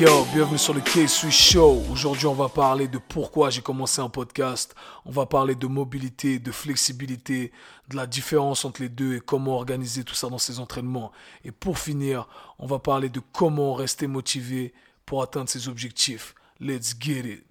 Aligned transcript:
Yo, 0.00 0.24
bienvenue 0.32 0.56
sur 0.56 0.72
le 0.72 0.80
K-Swiss 0.80 1.34
Show. 1.34 1.82
Aujourd'hui, 1.92 2.24
on 2.24 2.32
va 2.32 2.48
parler 2.48 2.88
de 2.88 2.96
pourquoi 2.96 3.50
j'ai 3.50 3.60
commencé 3.60 4.00
un 4.00 4.08
podcast. 4.08 4.74
On 5.04 5.10
va 5.10 5.26
parler 5.26 5.54
de 5.54 5.66
mobilité, 5.66 6.38
de 6.38 6.50
flexibilité, 6.50 7.52
de 7.90 7.96
la 7.96 8.06
différence 8.06 8.64
entre 8.64 8.80
les 8.80 8.88
deux 8.88 9.16
et 9.16 9.20
comment 9.20 9.56
organiser 9.56 10.04
tout 10.04 10.14
ça 10.14 10.30
dans 10.30 10.38
ses 10.38 10.58
entraînements. 10.58 11.12
Et 11.44 11.50
pour 11.50 11.78
finir, 11.78 12.28
on 12.58 12.66
va 12.66 12.78
parler 12.78 13.10
de 13.10 13.20
comment 13.32 13.74
rester 13.74 14.06
motivé 14.06 14.72
pour 15.04 15.22
atteindre 15.22 15.50
ses 15.50 15.68
objectifs. 15.68 16.34
Let's 16.60 16.94
get 16.98 17.26
it. 17.26 17.49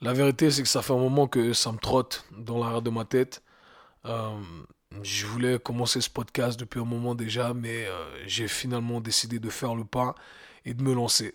La 0.00 0.12
vérité, 0.12 0.48
c'est 0.50 0.62
que 0.62 0.68
ça 0.68 0.80
fait 0.80 0.92
un 0.92 0.98
moment 0.98 1.26
que 1.26 1.52
ça 1.52 1.72
me 1.72 1.78
trotte 1.78 2.24
dans 2.30 2.58
l'arrière 2.58 2.82
de 2.82 2.90
ma 2.90 3.04
tête. 3.04 3.42
Euh, 4.06 4.30
je 5.02 5.26
voulais 5.26 5.58
commencer 5.58 6.00
ce 6.00 6.08
podcast 6.10 6.58
depuis 6.58 6.80
un 6.80 6.84
moment 6.84 7.16
déjà, 7.16 7.52
mais 7.52 7.86
euh, 7.86 8.04
j'ai 8.26 8.46
finalement 8.46 9.00
décidé 9.00 9.40
de 9.40 9.50
faire 9.50 9.74
le 9.74 9.84
pas 9.84 10.14
et 10.64 10.74
de 10.74 10.82
me 10.84 10.94
lancer. 10.94 11.32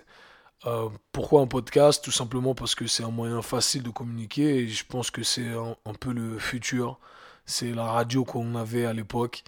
Euh, 0.66 0.90
pourquoi 1.12 1.42
un 1.42 1.48
podcast? 1.48 2.02
Tout 2.04 2.12
simplement 2.12 2.56
parce 2.56 2.74
que 2.74 2.88
c'est 2.88 3.04
un 3.04 3.12
moyen 3.12 3.42
facile 3.42 3.84
de 3.84 3.90
communiquer 3.90 4.60
et 4.60 4.68
je 4.70 4.86
pense 4.86 5.12
que 5.12 5.24
c'est 5.24 5.50
un, 5.50 5.94
peu 6.00 6.14
le 6.14 6.40
futur. 6.40 7.00
C'est 7.46 7.72
la 7.74 7.86
radio 7.86 8.24
qu'on 8.24 8.56
avait 8.56 8.86
à 8.86 8.94
l'époque 8.94 9.44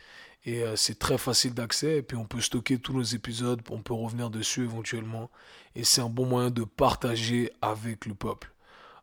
et 0.46 0.64
c'est 0.76 1.00
très 1.00 1.18
facile 1.18 1.54
d'accès 1.54 1.98
et 1.98 2.02
puis 2.04 2.18
on 2.18 2.26
peut 2.26 2.42
stocker 2.42 2.80
tous 2.80 2.94
nos 2.94 3.04
épisodes, 3.04 3.62
on 3.70 3.82
peut 3.82 3.94
revenir 3.94 4.30
dessus 4.30 4.64
éventuellement 4.64 5.32
et 5.76 5.86
c'est 5.86 6.02
un 6.02 6.10
bon 6.10 6.26
moyen 6.26 6.52
de 6.52 6.66
partager 6.66 7.52
avec 7.62 8.06
le 8.06 8.14
peuple. 8.14 8.55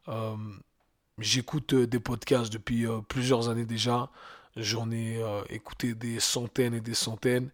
Euh, 0.09 0.37
j'écoute 1.19 1.75
des 1.75 2.01
podcasts 2.01 2.53
depuis 2.53 2.87
plusieurs 3.09 3.49
années 3.49 3.67
déjà. 3.67 4.11
J'en 4.57 4.91
ai 4.91 5.21
écouté 5.51 5.95
des 5.95 6.21
centaines 6.21 6.75
et 6.75 6.81
des 6.81 6.95
centaines. 6.95 7.51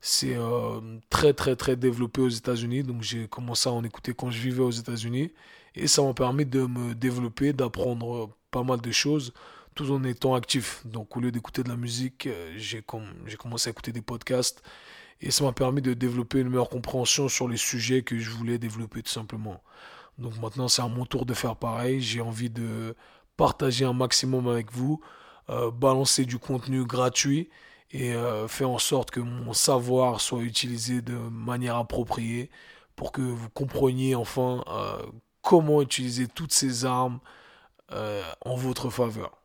C'est 0.00 0.34
euh, 0.36 0.80
très 1.10 1.34
très 1.34 1.56
très 1.56 1.76
développé 1.76 2.20
aux 2.22 2.28
États-Unis. 2.28 2.82
Donc 2.82 3.02
j'ai 3.02 3.28
commencé 3.28 3.68
à 3.68 3.72
en 3.72 3.84
écouter 3.84 4.14
quand 4.14 4.30
je 4.30 4.40
vivais 4.40 4.62
aux 4.62 4.70
États-Unis. 4.70 5.32
Et 5.74 5.86
ça 5.86 6.02
m'a 6.02 6.14
permis 6.14 6.46
de 6.46 6.66
me 6.66 6.94
développer, 6.94 7.52
d'apprendre 7.52 8.30
pas 8.50 8.62
mal 8.62 8.80
de 8.80 8.90
choses 8.90 9.32
tout 9.74 9.90
en 9.92 10.02
étant 10.04 10.34
actif. 10.34 10.82
Donc 10.86 11.16
au 11.16 11.20
lieu 11.20 11.30
d'écouter 11.30 11.62
de 11.62 11.68
la 11.68 11.76
musique, 11.76 12.26
euh, 12.26 12.52
j'ai 12.56 12.82
commencé 12.82 13.68
à 13.68 13.72
écouter 13.72 13.92
des 13.92 14.02
podcasts. 14.02 14.62
Et 15.20 15.30
ça 15.30 15.44
m'a 15.44 15.52
permis 15.52 15.82
de 15.82 15.92
développer 15.94 16.40
une 16.40 16.48
meilleure 16.48 16.70
compréhension 16.70 17.28
sur 17.28 17.46
les 17.46 17.58
sujets 17.58 18.02
que 18.02 18.18
je 18.18 18.30
voulais 18.30 18.58
développer 18.58 19.02
tout 19.02 19.10
simplement. 19.10 19.62
Donc 20.20 20.38
maintenant 20.40 20.68
c'est 20.68 20.82
à 20.82 20.88
mon 20.88 21.06
tour 21.06 21.26
de 21.26 21.34
faire 21.34 21.56
pareil. 21.56 22.00
J'ai 22.00 22.20
envie 22.20 22.50
de 22.50 22.94
partager 23.36 23.84
un 23.84 23.94
maximum 23.94 24.48
avec 24.48 24.70
vous, 24.72 25.00
euh, 25.48 25.70
balancer 25.70 26.26
du 26.26 26.38
contenu 26.38 26.84
gratuit 26.84 27.48
et 27.90 28.14
euh, 28.14 28.46
faire 28.46 28.70
en 28.70 28.78
sorte 28.78 29.10
que 29.10 29.20
mon 29.20 29.52
savoir 29.54 30.20
soit 30.20 30.42
utilisé 30.42 31.00
de 31.02 31.16
manière 31.16 31.76
appropriée 31.76 32.50
pour 32.96 33.12
que 33.12 33.22
vous 33.22 33.48
compreniez 33.50 34.14
enfin 34.14 34.62
euh, 34.68 35.02
comment 35.42 35.80
utiliser 35.82 36.28
toutes 36.28 36.52
ces 36.52 36.84
armes 36.84 37.20
en 38.44 38.54
votre 38.54 38.88
faveur. 38.88 39.42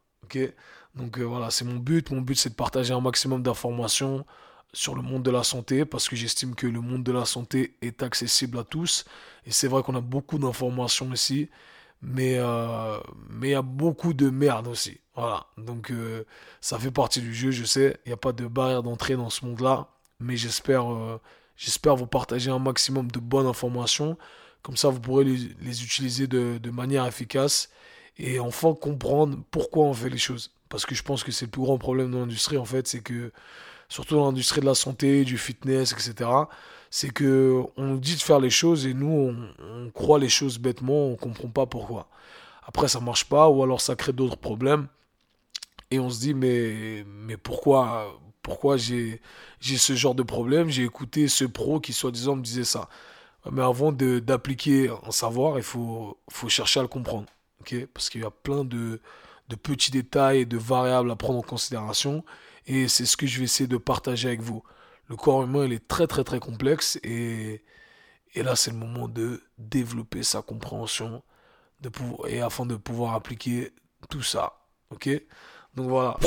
Donc 0.94 1.18
voilà, 1.18 1.50
c'est 1.50 1.66
mon 1.66 1.78
but. 1.78 2.12
Mon 2.12 2.22
but, 2.22 2.36
c'est 2.36 2.50
de 2.50 2.56
partager 2.56 2.94
un 2.94 3.02
maximum 3.02 3.42
d'informations 3.42 4.24
sur 4.74 4.96
le 4.96 5.02
monde 5.02 5.24
de 5.24 5.32
la 5.32 5.44
santé 5.44 5.86
parce 5.86 6.10
que 6.10 6.16
j'estime 6.16 6.56
que 6.56 6.68
le 6.68 6.82
monde 6.82 7.04
de 7.04 7.12
la 7.12 7.26
santé 7.26 7.76
est 7.82 8.04
accessible 8.04 8.60
à 8.60 8.64
tous. 8.64 9.06
Et 9.46 9.52
c'est 9.52 9.68
vrai 9.68 9.84
qu'on 9.84 9.96
a 9.96 10.02
beaucoup 10.02 10.38
d'informations 10.38 11.12
ici, 11.14 11.50
mais 12.02 12.40
mais 13.30 13.50
il 13.50 13.52
y 13.52 13.56
a 13.56 13.62
beaucoup 13.62 14.14
de 14.14 14.30
merde 14.30 14.68
aussi. 14.68 15.00
Voilà, 15.16 15.46
donc 15.58 15.92
euh, 15.92 16.26
ça 16.60 16.78
fait 16.78 16.92
partie 16.92 17.22
du 17.22 17.34
jeu, 17.34 17.52
je 17.52 17.64
sais, 17.64 17.98
il 18.06 18.10
n'y 18.10 18.14
a 18.14 18.18
pas 18.18 18.34
de 18.34 18.48
barrière 18.48 18.84
d'entrée 18.84 19.16
dans 19.16 19.30
ce 19.30 19.46
monde-là, 19.46 19.88
mais 20.20 20.36
j'espère 20.36 20.92
euh, 20.92 21.22
j'espère 21.56 21.96
vous 21.96 22.08
partager 22.08 22.52
un 22.52 22.60
maximum 22.60 23.10
de 23.10 23.20
bonnes 23.20 23.48
informations, 23.48 24.18
comme 24.62 24.76
ça 24.76 24.90
vous 24.90 25.00
pourrez 25.00 25.24
les, 25.24 25.84
utiliser 25.84 26.28
de, 26.28 26.58
de, 26.58 26.70
manière 26.70 27.06
efficace 27.06 27.70
et 28.18 28.40
enfin 28.42 28.74
comprendre 28.74 29.38
pourquoi 29.52 29.86
on 29.86 29.94
fait 29.94 30.10
les 30.10 30.18
choses. 30.18 30.52
Parce 30.68 30.86
que 30.86 30.96
je 30.96 31.04
pense 31.04 31.24
que 31.24 31.32
c'est 31.32 31.46
le 31.46 31.52
plus 31.52 31.62
grand 31.62 31.78
problème 31.78 32.12
de 32.12 32.18
l'industrie 32.18 32.58
en 32.58 32.66
fait, 32.66 32.86
c'est 32.88 33.02
que, 33.02 33.32
surtout 33.90 34.16
dans 34.16 34.26
l'industrie 34.26 34.62
de 34.62 34.66
la 34.66 34.76
santé, 34.76 35.24
du 35.26 35.38
fitness, 35.38 35.94
etc., 35.94 36.30
c'est 36.90 37.10
que 37.10 37.64
on 37.78 37.84
nous 37.84 38.00
dit 38.00 38.16
de 38.16 38.22
faire 38.22 38.40
les 38.40 38.50
choses 38.50 38.86
et 38.86 38.94
nous 38.94 39.36
on, 39.60 39.90
croit 39.92 40.20
les 40.20 40.30
choses 40.30 40.60
bêtement, 40.60 41.08
on 41.08 41.16
comprend 41.16 41.50
pas 41.50 41.66
pourquoi. 41.66 42.08
Après 42.66 42.88
ça 42.88 43.00
marche 43.00 43.26
pas 43.26 43.50
ou 43.50 43.64
alors 43.64 43.82
ça 43.82 43.96
crée 43.96 44.14
d'autres 44.14 44.38
problèmes 44.38 44.88
et 45.92 46.00
on 46.00 46.10
se 46.10 46.20
dit, 46.20 46.34
mais, 46.34 47.06
mais 47.08 47.38
pourquoi, 47.38 48.20
pourquoi 48.42 48.78
j'ai, 48.78 49.22
ce 49.62 49.96
genre 49.96 50.16
de 50.16 50.24
problème? 50.24 50.70
J'ai 50.70 50.84
écouté 50.84 51.28
ce 51.28 51.46
pro 51.46 51.80
qui, 51.80 51.94
soi-disant, 51.94 52.36
me 52.36 52.42
disait 52.42 52.64
ça. 52.64 52.90
Mais 53.52 53.62
avant 53.62 53.92
d'appliquer 53.92 54.90
un 55.06 55.12
savoir, 55.12 55.58
il 55.58 55.64
faut, 55.64 56.18
faut 56.30 56.50
chercher 56.50 56.80
à 56.80 56.84
le 56.84 56.90
comprendre. 56.90 57.28
Parce 57.94 58.10
qu'il 58.10 58.22
y 58.22 58.26
a 58.26 58.32
plein 58.32 58.64
de, 58.64 59.00
de 59.50 59.56
petits 59.56 59.92
détails 59.92 60.42
et 60.42 60.46
de 60.46 60.58
variables 60.58 61.12
à 61.12 61.16
prendre 61.16 61.40
en 61.40 61.44
considération. 61.44 62.24
Et 62.68 62.88
c'est 62.88 63.06
ce 63.06 63.18
que 63.18 63.28
je 63.28 63.40
vais 63.40 63.46
essayer 63.46 63.68
de 63.68 63.78
partager 63.78 64.28
avec 64.28 64.42
vous. 64.42 64.64
Le 65.08 65.16
corps 65.16 65.44
humain, 65.44 65.66
il 65.66 65.74
est 65.74 65.88
très 65.88 66.08
très 66.08 66.24
très 66.24 66.40
complexe. 66.40 67.00
Et, 67.04 67.64
et 68.34 68.44
là, 68.44 68.56
c'est 68.56 68.72
le 68.72 68.78
moment 68.78 69.08
de 69.08 69.44
développer 69.58 70.24
sa 70.24 70.42
compréhension 70.42 71.24
et 72.28 72.42
afin 72.42 72.66
de 72.66 72.76
pouvoir 72.76 73.14
appliquer 73.14 73.72
tout 74.10 74.24
ça. 74.24 74.54
Ok? 74.90 75.10
Donc 75.76 75.90
voilà. 75.90 76.18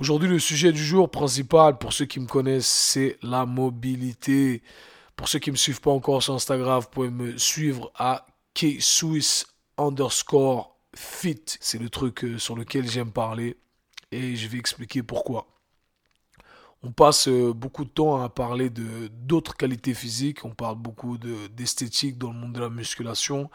Aujourd'hui, 0.00 0.28
le 0.28 0.38
sujet 0.38 0.72
du 0.72 0.84
jour 0.84 1.10
principal, 1.10 1.78
pour 1.78 1.92
ceux 1.92 2.06
qui 2.06 2.20
me 2.20 2.26
connaissent, 2.26 2.68
c'est 2.68 3.18
la 3.22 3.44
mobilité. 3.44 4.62
Pour 5.16 5.28
ceux 5.28 5.38
qui 5.38 5.50
ne 5.50 5.54
me 5.54 5.58
suivent 5.58 5.80
pas 5.80 5.90
encore 5.90 6.22
sur 6.22 6.34
Instagram, 6.34 6.80
vous 6.80 6.88
pouvez 6.88 7.10
me 7.10 7.36
suivre 7.36 7.90
à 7.96 8.26
kswiss 8.54 9.46
underscore 9.76 10.76
fit. 10.94 11.42
C'est 11.60 11.78
le 11.78 11.90
truc 11.90 12.24
euh, 12.24 12.38
sur 12.38 12.56
lequel 12.56 12.88
j'aime 12.88 13.12
parler 13.12 13.58
et 14.12 14.36
je 14.36 14.48
vais 14.48 14.58
expliquer 14.58 15.02
pourquoi. 15.02 15.46
On 16.82 16.92
passe 16.92 17.28
euh, 17.28 17.52
beaucoup 17.52 17.84
de 17.84 17.90
temps 17.90 18.22
à 18.22 18.28
parler 18.28 18.70
de 18.70 19.08
d'autres 19.08 19.54
qualités 19.56 19.94
physiques, 19.94 20.44
on 20.44 20.54
parle 20.54 20.76
beaucoup 20.76 21.18
d'esthétique 21.18 22.16
dans 22.16 22.32
le 22.32 22.38
monde 22.38 22.54
de 22.54 22.60
la 22.60 22.70
musculation, 22.70 23.50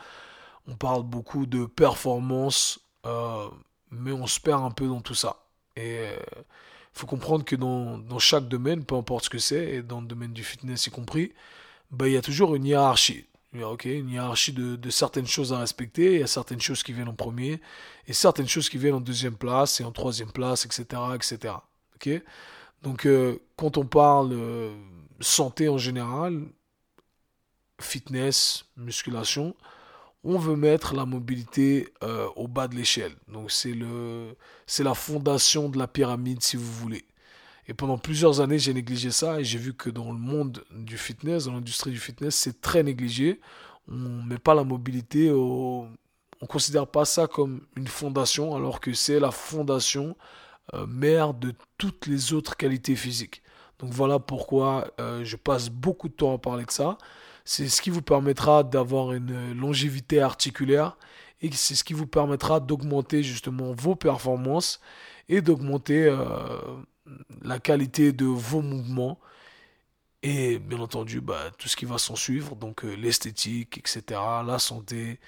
on 0.67 0.75
parle 0.75 1.03
beaucoup 1.03 1.45
de 1.47 1.65
performance, 1.65 2.79
euh, 3.05 3.49
mais 3.91 4.11
on 4.11 4.27
se 4.27 4.39
perd 4.39 4.63
un 4.63 4.71
peu 4.71 4.87
dans 4.87 5.01
tout 5.01 5.15
ça. 5.15 5.37
Et 5.75 5.95
il 5.95 5.99
euh, 5.99 6.43
faut 6.93 7.07
comprendre 7.07 7.43
que 7.43 7.55
dans, 7.55 7.97
dans, 7.97 8.19
chaque 8.19 8.47
domaine, 8.47 8.85
peu 8.85 8.95
importe 8.95 9.25
ce 9.25 9.29
que 9.29 9.39
c'est, 9.39 9.75
et 9.75 9.81
dans 9.81 10.01
le 10.01 10.07
domaine 10.07 10.33
du 10.33 10.43
fitness 10.43 10.87
y 10.87 10.91
compris, 10.91 11.33
bah, 11.91 12.07
il 12.07 12.13
y 12.13 12.17
a 12.17 12.21
toujours 12.21 12.55
une 12.55 12.65
hiérarchie. 12.65 13.25
Okay, 13.63 13.99
une 13.99 14.09
hiérarchie 14.09 14.53
de, 14.53 14.89
certaines 14.89 15.27
choses 15.27 15.53
à 15.53 15.59
respecter. 15.59 16.15
Il 16.15 16.19
y 16.19 16.23
a 16.23 16.27
certaines 16.27 16.61
choses 16.61 16.83
qui 16.83 16.93
viennent 16.93 17.07
en 17.07 17.13
premier 17.13 17.61
et 18.07 18.13
certaines 18.13 18.47
choses 18.47 18.69
qui 18.69 18.77
viennent 18.77 18.95
en 18.95 19.01
deuxième 19.01 19.35
place 19.35 19.79
et 19.79 19.83
en 19.83 19.91
troisième 19.91 20.31
place, 20.31 20.65
etc. 20.65 21.01
etc. 21.15 21.55
Donc, 22.81 23.05
euh, 23.05 23.39
quand 23.55 23.77
on 23.77 23.85
parle 23.85 24.33
euh, 24.33 24.75
santé 25.19 25.69
en 25.69 25.77
général, 25.77 26.45
fitness, 27.79 28.65
musculation, 28.77 29.55
on 30.23 30.37
veut 30.37 30.55
mettre 30.55 30.95
la 30.95 31.05
mobilité 31.05 31.93
euh, 32.03 32.27
au 32.35 32.47
bas 32.47 32.67
de 32.67 32.75
l'échelle. 32.75 33.13
Donc 33.27 33.51
c'est 33.51 34.83
la 34.83 34.93
fondation 34.93 35.69
de 35.69 35.77
la 35.77 35.87
pyramide 35.87 36.41
si 36.41 36.57
vous 36.57 36.71
voulez. 36.71 37.05
Et 37.67 37.73
pendant 37.73 37.97
plusieurs 37.97 38.41
années, 38.41 38.59
j'ai 38.59 38.73
négligé 38.73 39.11
ça 39.11 39.39
et 39.39 39.43
j'ai 39.43 39.57
vu 39.57 39.73
que 39.73 39.89
dans 39.89 40.11
le 40.11 40.19
monde 40.19 40.63
du 40.71 40.97
fitness, 40.97 41.45
dans 41.45 41.53
l'industrie 41.53 41.91
du 41.91 41.99
fitness, 41.99 42.35
c'est 42.35 42.61
très 42.61 42.83
négligé. 42.83 43.39
On 43.87 43.95
ne 43.95 44.23
met 44.27 44.37
pas 44.37 44.53
la 44.53 44.63
mobilité 44.63 45.31
au 45.31 45.87
on 46.41 46.47
considère 46.47 46.87
pas 46.87 47.05
ça 47.05 47.27
comme 47.27 47.61
une 47.75 47.87
fondation 47.87 48.55
alors 48.55 48.79
que 48.79 48.93
c'est 48.93 49.19
la 49.19 49.31
fondation 49.31 50.15
euh, 50.73 50.85
mère 50.85 51.33
de 51.33 51.53
toutes 51.77 52.07
les 52.07 52.33
autres 52.33 52.57
qualités 52.57 52.95
physiques. 52.95 53.41
Donc 53.79 53.91
voilà 53.91 54.19
pourquoi 54.19 54.91
euh, 54.99 55.23
je 55.23 55.35
passe 55.35 55.69
beaucoup 55.69 56.09
de 56.09 56.13
temps 56.13 56.33
à 56.33 56.37
parler 56.37 56.65
de 56.65 56.71
ça. 56.71 56.97
C'est 57.45 57.67
ce 57.67 57.81
qui 57.81 57.89
vous 57.89 58.01
permettra 58.01 58.63
d'avoir 58.63 59.13
une 59.13 59.53
longévité 59.53 60.21
articulaire 60.21 60.97
et 61.41 61.51
c'est 61.51 61.75
ce 61.75 61.83
qui 61.83 61.93
vous 61.93 62.07
permettra 62.07 62.59
d'augmenter 62.59 63.21
justement 63.23 63.73
vos 63.73 63.95
performances 63.95 64.79
et 65.29 65.41
d'augmenter 65.41 66.05
euh, 66.05 66.17
la 67.43 67.59
qualité 67.59 68.11
de 68.11 68.25
vos 68.25 68.61
mouvements 68.61 69.19
et 70.23 70.57
bien 70.57 70.79
entendu 70.79 71.21
bah, 71.21 71.51
tout 71.57 71.67
ce 71.67 71.75
qui 71.75 71.85
va 71.85 71.99
s'en 71.99 72.15
suivre, 72.15 72.55
donc 72.55 72.83
euh, 72.83 72.95
l'esthétique, 72.95 73.77
etc., 73.77 74.19
la 74.45 74.57
santé, 74.57 75.19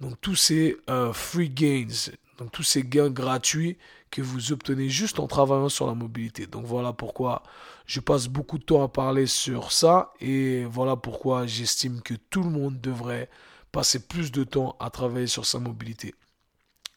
donc 0.00 0.20
tous 0.20 0.34
ces 0.34 0.76
euh, 0.90 1.12
free 1.12 1.48
gains, 1.48 2.10
donc 2.38 2.50
tous 2.50 2.64
ces 2.64 2.82
gains 2.82 3.10
gratuits 3.10 3.78
que 4.10 4.20
vous 4.20 4.50
obtenez 4.50 4.88
juste 4.88 5.20
en 5.20 5.28
travaillant 5.28 5.68
sur 5.68 5.86
la 5.86 5.94
mobilité. 5.94 6.48
Donc 6.48 6.66
voilà 6.66 6.92
pourquoi 6.92 7.44
je 7.86 8.00
passe 8.00 8.26
beaucoup 8.26 8.58
de 8.58 8.64
temps 8.64 8.82
à 8.82 8.88
parler 8.88 9.26
sur 9.26 9.70
ça 9.70 10.12
et 10.20 10.64
voilà 10.64 10.96
pourquoi 10.96 11.46
j'estime 11.46 12.02
que 12.02 12.14
tout 12.14 12.42
le 12.42 12.50
monde 12.50 12.80
devrait 12.80 13.30
passer 13.70 14.00
plus 14.00 14.32
de 14.32 14.42
temps 14.42 14.76
à 14.80 14.90
travailler 14.90 15.28
sur 15.28 15.46
sa 15.46 15.60
mobilité. 15.60 16.14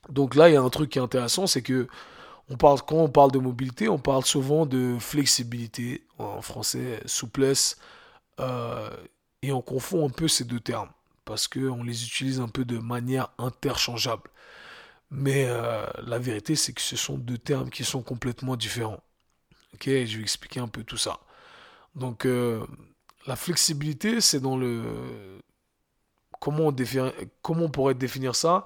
Donc 0.10 0.36
là, 0.36 0.50
il 0.50 0.54
y 0.54 0.58
a 0.58 0.62
un 0.62 0.70
truc 0.70 0.90
qui 0.90 1.00
est 1.00 1.02
intéressant, 1.02 1.46
c'est 1.46 1.62
que 1.62 1.88
on 2.50 2.58
parle, 2.58 2.82
quand 2.82 2.98
on 2.98 3.10
parle 3.10 3.32
de 3.32 3.40
mobilité, 3.40 3.90
on 3.90 3.98
parle 3.98 4.24
souvent 4.26 4.66
de 4.66 4.98
flexibilité, 5.00 6.06
en 6.20 6.42
français, 6.42 7.02
souplesse, 7.06 7.78
euh, 8.40 8.90
et 9.42 9.52
on 9.52 9.62
confond 9.62 10.08
un 10.08 10.12
peu 10.12 10.28
ces 10.28 10.44
deux 10.44 10.60
termes, 10.60 10.90
parce 11.26 11.48
qu'on 11.48 11.84
les 11.84 12.06
utilise 12.06 12.40
un 12.40 12.48
peu 12.48 12.66
de 12.66 12.78
manière 12.78 13.30
interchangeable. 13.38 14.30
Mais 15.12 15.46
euh, 15.48 15.86
la 16.04 16.20
vérité, 16.20 16.56
c'est 16.56 16.74
que 16.74 16.82
ce 16.82 16.96
sont 16.96 17.18
deux 17.18 17.38
termes 17.38 17.70
qui 17.70 17.84
sont 17.84 18.02
complètement 18.02 18.56
différents. 18.56 19.02
Ok, 19.74 19.86
je 19.86 20.18
vais 20.18 20.22
expliquer 20.24 20.60
un 20.60 20.68
peu 20.68 20.84
tout 20.84 20.98
ça. 20.98 21.20
Donc, 21.96 22.26
euh, 22.26 22.66
la 23.28 23.36
flexibilité, 23.36 24.22
c'est 24.22 24.40
dans 24.40 24.58
le. 24.58 24.84
Comment 26.40 26.68
on, 26.68 26.76
comment 27.42 27.66
on 27.66 27.70
pourrait 27.70 27.96
définir 27.96 28.36
ça? 28.36 28.66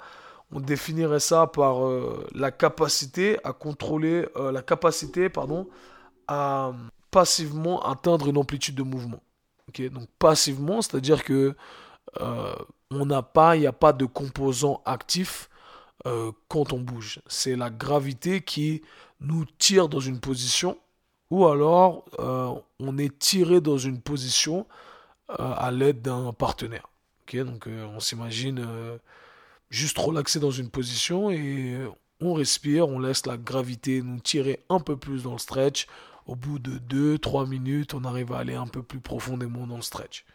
On 0.51 0.60
définirait 0.60 1.19
ça 1.19 1.48
par 1.48 1.86
euh, 1.86 2.28
la 2.34 2.51
capacité 2.51 3.38
à 3.44 3.54
contrôler, 3.54 4.25
la 4.36 4.62
capacité, 4.62 5.30
pardon, 5.30 5.68
à 6.28 6.74
passivement 7.12 7.81
atteindre 7.84 8.28
une 8.28 8.38
amplitude 8.38 8.75
de 8.75 8.84
mouvement. 8.84 9.22
Donc 9.78 10.07
passivement, 10.18 10.81
c'est-à-dire 10.81 11.24
que 11.24 11.56
on 12.92 13.06
n'a 13.06 13.22
pas, 13.22 13.56
il 13.56 13.62
n'y 13.62 13.68
a 13.68 13.74
pas 13.74 13.94
de 13.94 14.06
composant 14.06 14.81
actif 14.86 15.50
euh, 16.06 16.31
quand 16.48 16.74
on 16.74 16.80
bouge. 16.80 17.22
C'est 17.28 17.56
la 17.56 17.69
gravité 17.69 18.42
qui 18.42 18.81
nous 19.19 19.45
tire 19.57 19.90
dans 19.90 20.00
une 20.00 20.19
position 20.19 20.78
ou 21.30 21.45
alors 21.45 22.06
euh, 22.19 22.54
on 22.80 22.98
est 22.98 23.19
tiré 23.19 23.62
dans 23.62 23.78
une 23.78 24.02
position 24.02 24.66
euh, 25.31 25.36
à 25.57 25.72
l'aide 25.72 26.02
d'un 26.02 26.34
partenaire. 26.34 26.90
donc 27.34 27.68
on 27.68 28.00
s'imagine 28.00 28.66
juste 29.69 29.98
relaxer 29.98 30.39
dans 30.39 30.51
une 30.51 30.69
position 30.69 31.30
et 31.30 31.77
on 32.21 32.33
respire, 32.33 32.88
on 32.88 33.00
laisse 33.00 33.25
la 33.25 33.38
gravité 33.38 34.01
nous 34.01 34.19
tirer 34.19 34.63
un 34.69 34.80
peu 34.80 34.98
plus 34.98 35.24
dans 35.24 35.33
le 35.33 35.38
stretch. 35.38 35.88
Au 36.25 36.36
bout 36.36 36.60
de 36.60 37.18
2-3 37.18 37.48
minutes, 37.48 37.94
on 37.94 38.04
arrive 38.04 38.33
à 38.33 38.39
aller 38.39 38.56
un 38.56 38.68
peu 38.68 38.83
plus 38.83 39.00
profondément 39.00 39.66
dans 39.66 39.77
le 39.77 39.81
stretch. 39.81 40.25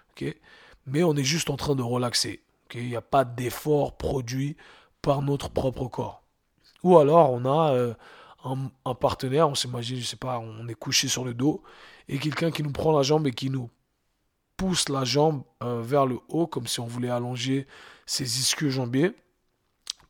Mais 0.87 1.03
on 1.03 1.15
est 1.15 1.25
juste 1.25 1.51
en 1.51 1.57
train 1.57 1.75
de 1.75 1.83
relaxer. 1.83 2.43
Il 2.75 2.89
n'y 2.89 2.97
a 2.97 3.03
pas 3.03 3.25
d'effort 3.25 3.97
produit 3.97 4.57
par 5.03 5.23
notre 5.23 5.51
propre 5.51 5.87
corps. 5.87 6.23
Ou 6.83 6.99
alors 6.99 7.31
on 7.33 7.45
a 7.45 7.73
euh, 7.73 7.95
un, 8.45 8.95
partenaire, 8.95 9.49
on 9.49 9.55
s'imagine, 9.55 9.99
je 9.99 10.05
sais 10.05 10.17
pas, 10.17 10.39
on 10.39 10.67
est 10.69 10.75
couché 10.75 11.09
sur 11.09 11.25
le 11.25 11.35
dos 11.35 11.63
et 12.09 12.19
quelqu'un 12.19 12.51
qui 12.51 12.63
nous 12.63 12.73
prend 12.73 12.97
la 12.97 13.03
jambe 13.03 13.27
et 13.27 13.31
qui 13.31 13.49
nous 13.49 13.71
pousse 14.57 14.89
la 14.89 15.05
jambe 15.05 15.43
euh, 15.63 15.81
vers 15.83 16.07
le 16.07 16.19
haut 16.29 16.47
comme 16.47 16.67
si 16.67 16.81
on 16.81 16.87
voulait 16.87 17.11
allonger 17.11 17.67
ses 18.07 18.41
ischios 18.41 18.71
jambiers. 18.71 19.15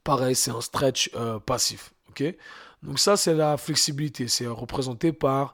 Pareil, 0.05 0.35
c'est 0.35 0.51
un 0.51 0.61
stretch 0.61 1.11
euh, 1.15 1.39
passif. 1.39 1.95
ok? 2.11 2.25
Donc 2.83 2.99
ça, 2.99 3.17
c'est 3.17 3.35
la 3.35 3.57
flexibilité. 3.57 4.29
C'est 4.29 4.47
représenté 4.47 5.13
par 5.13 5.53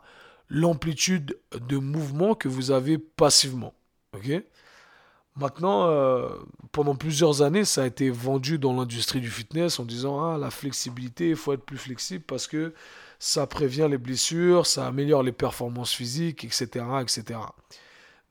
l'amplitude 0.48 1.38
de 1.56 1.76
mouvement 1.76 2.34
que 2.34 2.48
vous 2.48 2.72
avez 2.72 2.98
passivement. 2.98 3.72
ok? 4.14 4.42
Maintenant, 5.36 5.86
euh, 5.86 6.28
pendant 6.72 6.96
plusieurs 6.96 7.40
années, 7.42 7.64
ça 7.64 7.84
a 7.84 7.86
été 7.86 8.10
vendu 8.10 8.58
dans 8.58 8.74
l'industrie 8.74 9.20
du 9.20 9.30
fitness 9.30 9.78
en 9.78 9.84
disant 9.84 10.22
ah 10.22 10.36
la 10.36 10.50
flexibilité, 10.50 11.30
il 11.30 11.36
faut 11.36 11.52
être 11.52 11.64
plus 11.64 11.78
flexible 11.78 12.24
parce 12.26 12.46
que 12.48 12.74
ça 13.20 13.46
prévient 13.46 13.86
les 13.88 13.96
blessures, 13.96 14.66
ça 14.66 14.86
améliore 14.86 15.22
les 15.22 15.32
performances 15.32 15.92
physiques, 15.92 16.44
etc., 16.44 16.84
etc. 17.00 17.40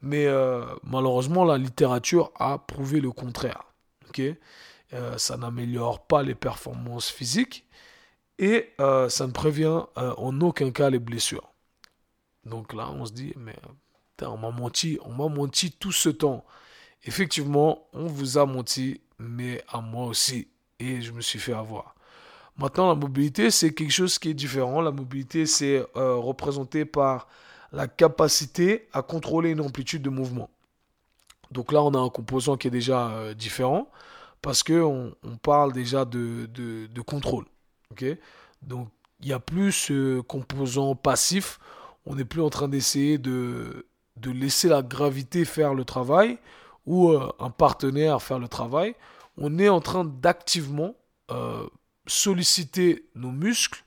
Mais 0.02 0.28
euh, 0.28 0.66
malheureusement, 0.84 1.46
la 1.46 1.58
littérature 1.58 2.32
a 2.36 2.58
prouvé 2.60 3.00
le 3.00 3.12
contraire. 3.12 3.64
Ok, 4.10 4.22
euh, 4.94 5.18
ça 5.18 5.38
n'améliore 5.38 6.06
pas 6.06 6.24
les 6.24 6.36
performances 6.36 7.10
physiques 7.10 7.66
et 8.38 8.74
ça 8.78 9.28
ne 9.28 9.32
prévient 9.34 9.82
en 9.98 10.40
aucun 10.40 10.72
cas 10.72 10.90
les 10.90 11.00
blessures. 11.00 11.52
Donc 12.46 12.74
là, 12.74 12.90
on 12.90 13.06
se 13.06 13.12
dit 13.12 13.34
mais 13.36 13.56
on 14.28 14.38
m'a 14.38 14.52
menti, 14.52 14.98
on 15.04 15.14
m'a 15.14 15.28
menti 15.28 15.72
tout 15.72 15.92
ce 15.92 16.10
temps. 16.10 16.46
Effectivement, 17.06 17.88
on 17.94 18.08
vous 18.08 18.38
a 18.38 18.46
menti, 18.46 19.02
mais 19.18 19.64
à 19.70 19.82
moi 19.82 20.06
aussi. 20.06 20.48
Et 20.80 21.02
je 21.02 21.12
me 21.12 21.22
suis 21.22 21.40
fait 21.40 21.54
avoir. 21.54 21.96
Maintenant, 22.58 22.90
la 22.90 22.96
mobilité, 22.96 23.52
c'est 23.52 23.74
quelque 23.74 23.92
chose 23.92 24.20
qui 24.20 24.30
est 24.30 24.34
différent. 24.34 24.82
La 24.82 24.92
mobilité, 24.92 25.46
c'est 25.46 25.86
euh, 25.96 26.16
représenté 26.16 26.86
par 26.86 27.28
la 27.72 27.88
capacité 27.88 28.88
à 28.92 29.02
contrôler 29.02 29.52
une 29.52 29.62
amplitude 29.62 30.02
de 30.02 30.10
mouvement. 30.10 30.50
Donc 31.52 31.72
là, 31.72 31.82
on 31.82 31.94
a 31.94 31.98
un 31.98 32.10
composant 32.10 32.58
qui 32.58 32.68
est 32.68 32.72
déjà 32.72 33.10
euh, 33.12 33.34
différent 33.34 33.90
parce 34.42 34.64
qu'on 34.64 35.14
on 35.24 35.38
parle 35.38 35.74
déjà 35.74 36.06
de, 36.06 36.48
de, 36.48 37.02
contrôle. 37.02 37.46
Donc, 38.62 38.90
il 39.22 39.28
n'y 39.28 39.34
a 39.34 39.40
plus 39.40 39.72
ce 39.72 40.22
composant 40.22 40.96
passif. 40.96 41.60
On 42.06 42.16
n'est 42.16 42.26
plus 42.26 42.42
en 42.42 42.50
train 42.50 42.68
d'essayer 42.68 43.18
de, 43.18 43.86
de 44.18 44.32
laisser 44.32 44.70
la 44.70 44.82
gravité 44.82 45.46
faire 45.46 45.74
le 45.74 45.86
travail 45.86 46.38
ou 46.86 47.12
euh, 47.12 47.32
un 47.40 47.52
partenaire 47.52 48.22
faire 48.22 48.40
le 48.40 48.48
travail, 48.48 48.96
on 49.38 49.60
est 49.60 49.70
en 49.70 49.80
train 49.80 50.06
d'activement 50.06 50.96
euh, 51.32 51.68
solliciter 52.08 53.06
nos 53.16 53.32
muscles 53.32 53.84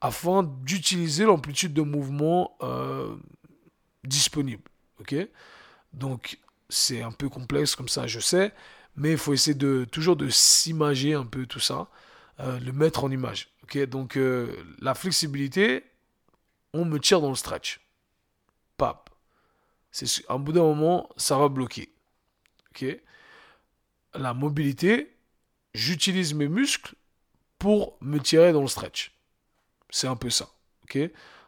afin 0.00 0.42
d'utiliser 0.42 1.24
l'amplitude 1.24 1.72
de 1.72 1.82
mouvement 1.82 2.56
euh, 2.62 3.16
disponible. 4.04 4.62
ok? 5.00 5.16
Donc 5.92 6.38
c'est 6.68 7.02
un 7.02 7.12
peu 7.12 7.28
complexe 7.28 7.74
comme 7.74 7.88
ça, 7.88 8.06
je 8.06 8.20
sais, 8.20 8.52
mais 8.96 9.12
il 9.12 9.18
faut 9.18 9.32
essayer 9.32 9.54
de 9.54 9.86
toujours 9.90 10.16
de 10.16 10.28
s'imager 10.28 11.14
un 11.14 11.24
peu 11.26 11.46
tout 11.46 11.60
ça, 11.60 11.88
le 12.38 12.70
mettre 12.72 13.04
en 13.04 13.10
image. 13.10 13.48
ok? 13.64 13.86
Donc 13.86 14.18
la 14.80 14.94
flexibilité, 14.94 15.84
on 16.72 16.84
me 16.84 16.98
tire 16.98 17.20
dans 17.20 17.30
le 17.30 17.36
stretch. 17.36 17.80
Pap. 18.76 19.10
C'est 19.90 20.06
un 20.28 20.38
bout 20.38 20.52
d'un 20.52 20.62
moment, 20.62 21.08
ça 21.16 21.38
va 21.38 21.48
bloquer. 21.48 21.90
La 24.14 24.34
mobilité, 24.34 25.16
j'utilise 25.72 26.34
mes 26.34 26.48
muscles 26.48 26.94
pour 27.58 27.96
me 28.00 28.18
tirer 28.18 28.52
dans 28.52 28.60
le 28.60 28.68
stretch. 28.68 29.12
C'est 29.88 30.06
un 30.06 30.16
peu 30.16 30.28
ça. 30.28 30.48
Ok? 30.84 30.98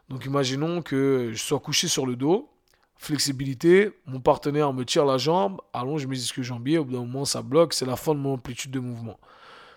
Donc 0.09 0.25
imaginons 0.25 0.81
que 0.81 1.31
je 1.33 1.37
sois 1.37 1.59
couché 1.59 1.87
sur 1.87 2.07
le 2.07 2.15
dos, 2.15 2.51
flexibilité, 2.99 3.91
mon 4.05 4.19
partenaire 4.19 4.73
me 4.73 4.83
tire 4.83 5.05
la 5.05 5.17
jambe, 5.17 5.61
allonge 5.73 6.05
mes 6.05 6.17
ischios 6.17 6.43
jambiers, 6.43 6.77
au 6.77 6.85
bout 6.85 6.91
d'un 6.91 6.99
moment 6.99 7.25
ça 7.25 7.41
bloque, 7.41 7.73
c'est 7.73 7.85
la 7.85 7.95
fin 7.95 8.13
de 8.13 8.19
mon 8.19 8.33
amplitude 8.33 8.71
de 8.71 8.79
mouvement. 8.79 9.17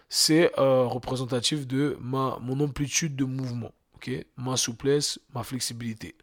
C'est 0.09 0.53
euh, 0.59 0.85
représentatif 0.85 1.67
de 1.67 1.97
ma, 2.01 2.37
mon 2.43 2.61
amplitude 2.61 3.17
de 3.17 3.25
mouvement, 3.25 3.71
ok? 3.95 4.11
Ma 4.37 4.57
souplesse, 4.57 5.21
ma 5.35 5.45
flexibilité. 5.45 6.17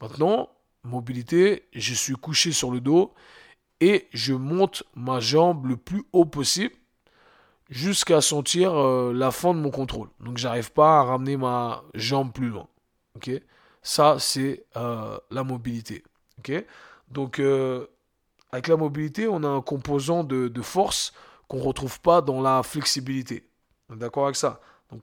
Maintenant, 0.00 0.48
mobilité, 0.84 1.64
je 1.74 1.92
suis 1.92 2.14
couché 2.14 2.52
sur 2.52 2.70
le 2.70 2.80
dos 2.80 3.12
et 3.80 4.06
je 4.12 4.32
monte 4.32 4.84
ma 4.94 5.18
jambe 5.20 5.66
le 5.66 5.76
plus 5.76 6.04
haut 6.12 6.24
possible 6.24 6.74
jusqu'à 7.68 8.20
sentir 8.20 8.72
euh, 8.72 9.12
la 9.12 9.32
fin 9.32 9.52
de 9.52 9.58
mon 9.58 9.70
contrôle. 9.70 10.08
Donc 10.20 10.38
j'arrive 10.38 10.72
pas 10.72 11.00
à 11.00 11.02
ramener 11.02 11.36
ma 11.36 11.82
jambe 11.94 12.32
plus 12.32 12.48
loin. 12.48 12.68
Ok? 13.16 13.30
Ça 13.82 14.16
c'est 14.20 14.64
euh, 14.76 15.18
la 15.32 15.42
mobilité. 15.42 16.04
Ok 16.38 16.52
Donc 17.08 17.38
euh, 17.38 17.86
avec 18.52 18.68
la 18.68 18.76
mobilité, 18.76 19.28
on 19.28 19.42
a 19.42 19.48
un 19.48 19.60
composant 19.60 20.24
de, 20.24 20.62
force 20.62 21.12
qu'on 21.48 21.60
retrouve 21.60 22.00
pas 22.00 22.20
dans 22.22 22.40
la 22.40 22.62
flexibilité. 22.62 23.48
D'accord 23.90 24.24
avec 24.24 24.36
ça? 24.36 24.60
Donc 24.90 25.02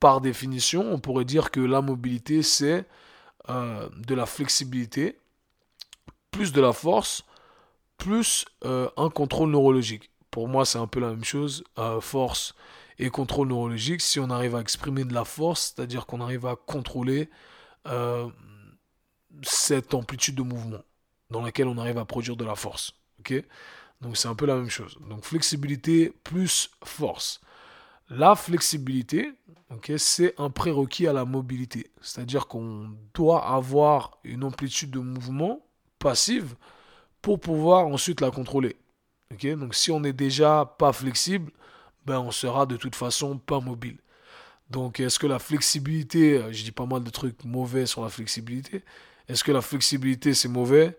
par 0.00 0.20
définition, 0.20 0.92
on 0.92 0.98
pourrait 0.98 1.24
dire 1.24 1.50
que 1.50 1.60
la 1.60 1.80
mobilité 1.80 2.42
c'est 2.42 2.84
de 3.48 4.14
la 4.14 4.26
flexibilité 4.26 5.20
plus 6.32 6.52
de 6.52 6.60
la 6.60 6.72
force 6.72 7.24
plus 7.96 8.44
euh, 8.64 8.88
un 8.96 9.10
contrôle 9.10 9.50
neurologique. 9.50 10.10
Pour 10.30 10.48
moi, 10.48 10.64
c'est 10.64 10.78
un 10.78 10.86
peu 10.86 11.00
la 11.00 11.08
même 11.08 11.24
chose, 11.24 11.64
euh, 11.78 12.00
force 12.00 12.54
et 12.98 13.10
contrôle 13.10 13.48
neurologique. 13.48 14.02
Si 14.02 14.20
on 14.20 14.30
arrive 14.30 14.54
à 14.54 14.60
exprimer 14.60 15.04
de 15.04 15.14
la 15.14 15.24
force, 15.24 15.74
c'est-à-dire 15.74 16.06
qu'on 16.06 16.20
arrive 16.20 16.46
à 16.46 16.56
contrôler 16.56 17.30
euh, 17.86 18.28
cette 19.42 19.94
amplitude 19.94 20.34
de 20.34 20.42
mouvement 20.42 20.82
dans 21.30 21.42
laquelle 21.42 21.68
on 21.68 21.78
arrive 21.78 21.98
à 21.98 22.04
produire 22.04 22.36
de 22.36 22.44
la 22.44 22.54
force. 22.54 22.92
ok? 23.20 23.44
Donc 24.00 24.16
c'est 24.16 24.28
un 24.28 24.34
peu 24.34 24.46
la 24.46 24.56
même 24.56 24.70
chose. 24.70 24.98
Donc 25.08 25.24
flexibilité 25.24 26.12
plus 26.22 26.70
force. 26.84 27.40
La 28.08 28.36
flexibilité, 28.36 29.32
ok, 29.70 29.92
c'est 29.96 30.34
un 30.38 30.50
prérequis 30.50 31.08
à 31.08 31.12
la 31.12 31.24
mobilité. 31.24 31.90
C'est-à-dire 32.00 32.46
qu'on 32.46 32.90
doit 33.14 33.48
avoir 33.48 34.18
une 34.22 34.44
amplitude 34.44 34.90
de 34.90 35.00
mouvement 35.00 35.60
passive 35.98 36.54
pour 37.22 37.40
pouvoir 37.40 37.86
ensuite 37.86 38.20
la 38.20 38.30
contrôler. 38.30 38.76
ok? 39.32 39.46
Donc 39.56 39.74
si 39.74 39.90
on 39.90 40.00
n'est 40.00 40.12
déjà 40.12 40.64
pas 40.78 40.92
flexible, 40.92 41.50
ben 42.04 42.20
on 42.20 42.30
sera 42.30 42.66
de 42.66 42.76
toute 42.76 42.94
façon 42.94 43.38
pas 43.38 43.60
mobile. 43.60 43.98
Donc 44.70 45.00
est-ce 45.00 45.18
que 45.18 45.26
la 45.26 45.38
flexibilité, 45.38 46.42
je 46.52 46.64
dis 46.64 46.72
pas 46.72 46.86
mal 46.86 47.02
de 47.02 47.10
trucs 47.10 47.44
mauvais 47.44 47.86
sur 47.86 48.02
la 48.02 48.08
flexibilité, 48.08 48.84
est-ce 49.28 49.44
que 49.44 49.52
la 49.52 49.62
flexibilité 49.62 50.34
c'est 50.34 50.48
mauvais? 50.48 50.96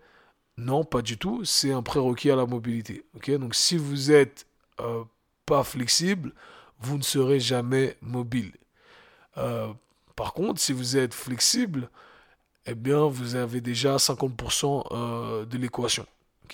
Non, 0.57 0.83
pas 0.83 1.01
du 1.01 1.17
tout, 1.17 1.45
c'est 1.45 1.71
un 1.71 1.83
prérequis 1.83 2.31
à 2.31 2.35
la 2.35 2.45
mobilité. 2.45 3.05
Donc 3.13 3.55
si 3.55 3.77
vous 3.77 4.11
êtes 4.11 4.47
euh, 4.79 5.03
pas 5.45 5.63
flexible, 5.63 6.33
vous 6.79 6.97
ne 6.97 7.03
serez 7.03 7.39
jamais 7.39 7.95
mobile. 8.01 8.51
Euh, 9.37 9.71
par 10.15 10.33
contre, 10.33 10.59
si 10.59 10.73
vous 10.73 10.97
êtes 10.97 11.13
flexible, 11.13 11.89
eh 12.65 12.75
bien, 12.75 13.05
vous 13.05 13.35
avez 13.35 13.61
déjà 13.61 13.97
50% 13.97 14.87
euh, 14.91 15.45
de 15.45 15.57
l'équation. 15.57 16.05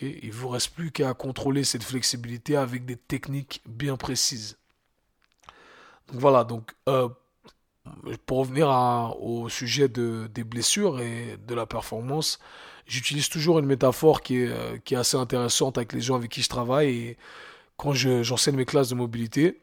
Il 0.01 0.27
ne 0.27 0.33
vous 0.33 0.49
reste 0.49 0.73
plus 0.73 0.91
qu'à 0.91 1.13
contrôler 1.13 1.63
cette 1.63 1.83
flexibilité 1.83 2.57
avec 2.57 2.85
des 2.85 2.97
techniques 2.97 3.61
bien 3.65 3.95
précises. 3.95 4.57
Voilà, 6.09 6.43
donc 6.43 6.73
pour 8.25 8.39
revenir 8.39 8.67
au 9.21 9.49
sujet 9.49 9.87
de, 9.87 10.29
des 10.33 10.43
blessures 10.43 10.99
et 10.99 11.37
de 11.47 11.55
la 11.55 11.65
performance, 11.65 12.39
j'utilise 12.85 13.29
toujours 13.29 13.59
une 13.59 13.65
métaphore 13.65 14.21
qui 14.21 14.37
est, 14.41 14.47
euh, 14.47 14.77
qui 14.77 14.93
est 14.93 14.97
assez 14.97 15.17
intéressante 15.17 15.77
avec 15.77 15.93
les 15.93 16.01
gens 16.01 16.15
avec 16.15 16.31
qui 16.31 16.41
je 16.41 16.49
travaille 16.49 16.89
et 16.89 17.17
quand 17.77 17.93
j'enseigne 17.93 18.55
mes 18.55 18.65
classes 18.65 18.89
de 18.89 18.95
mobilité. 18.95 19.61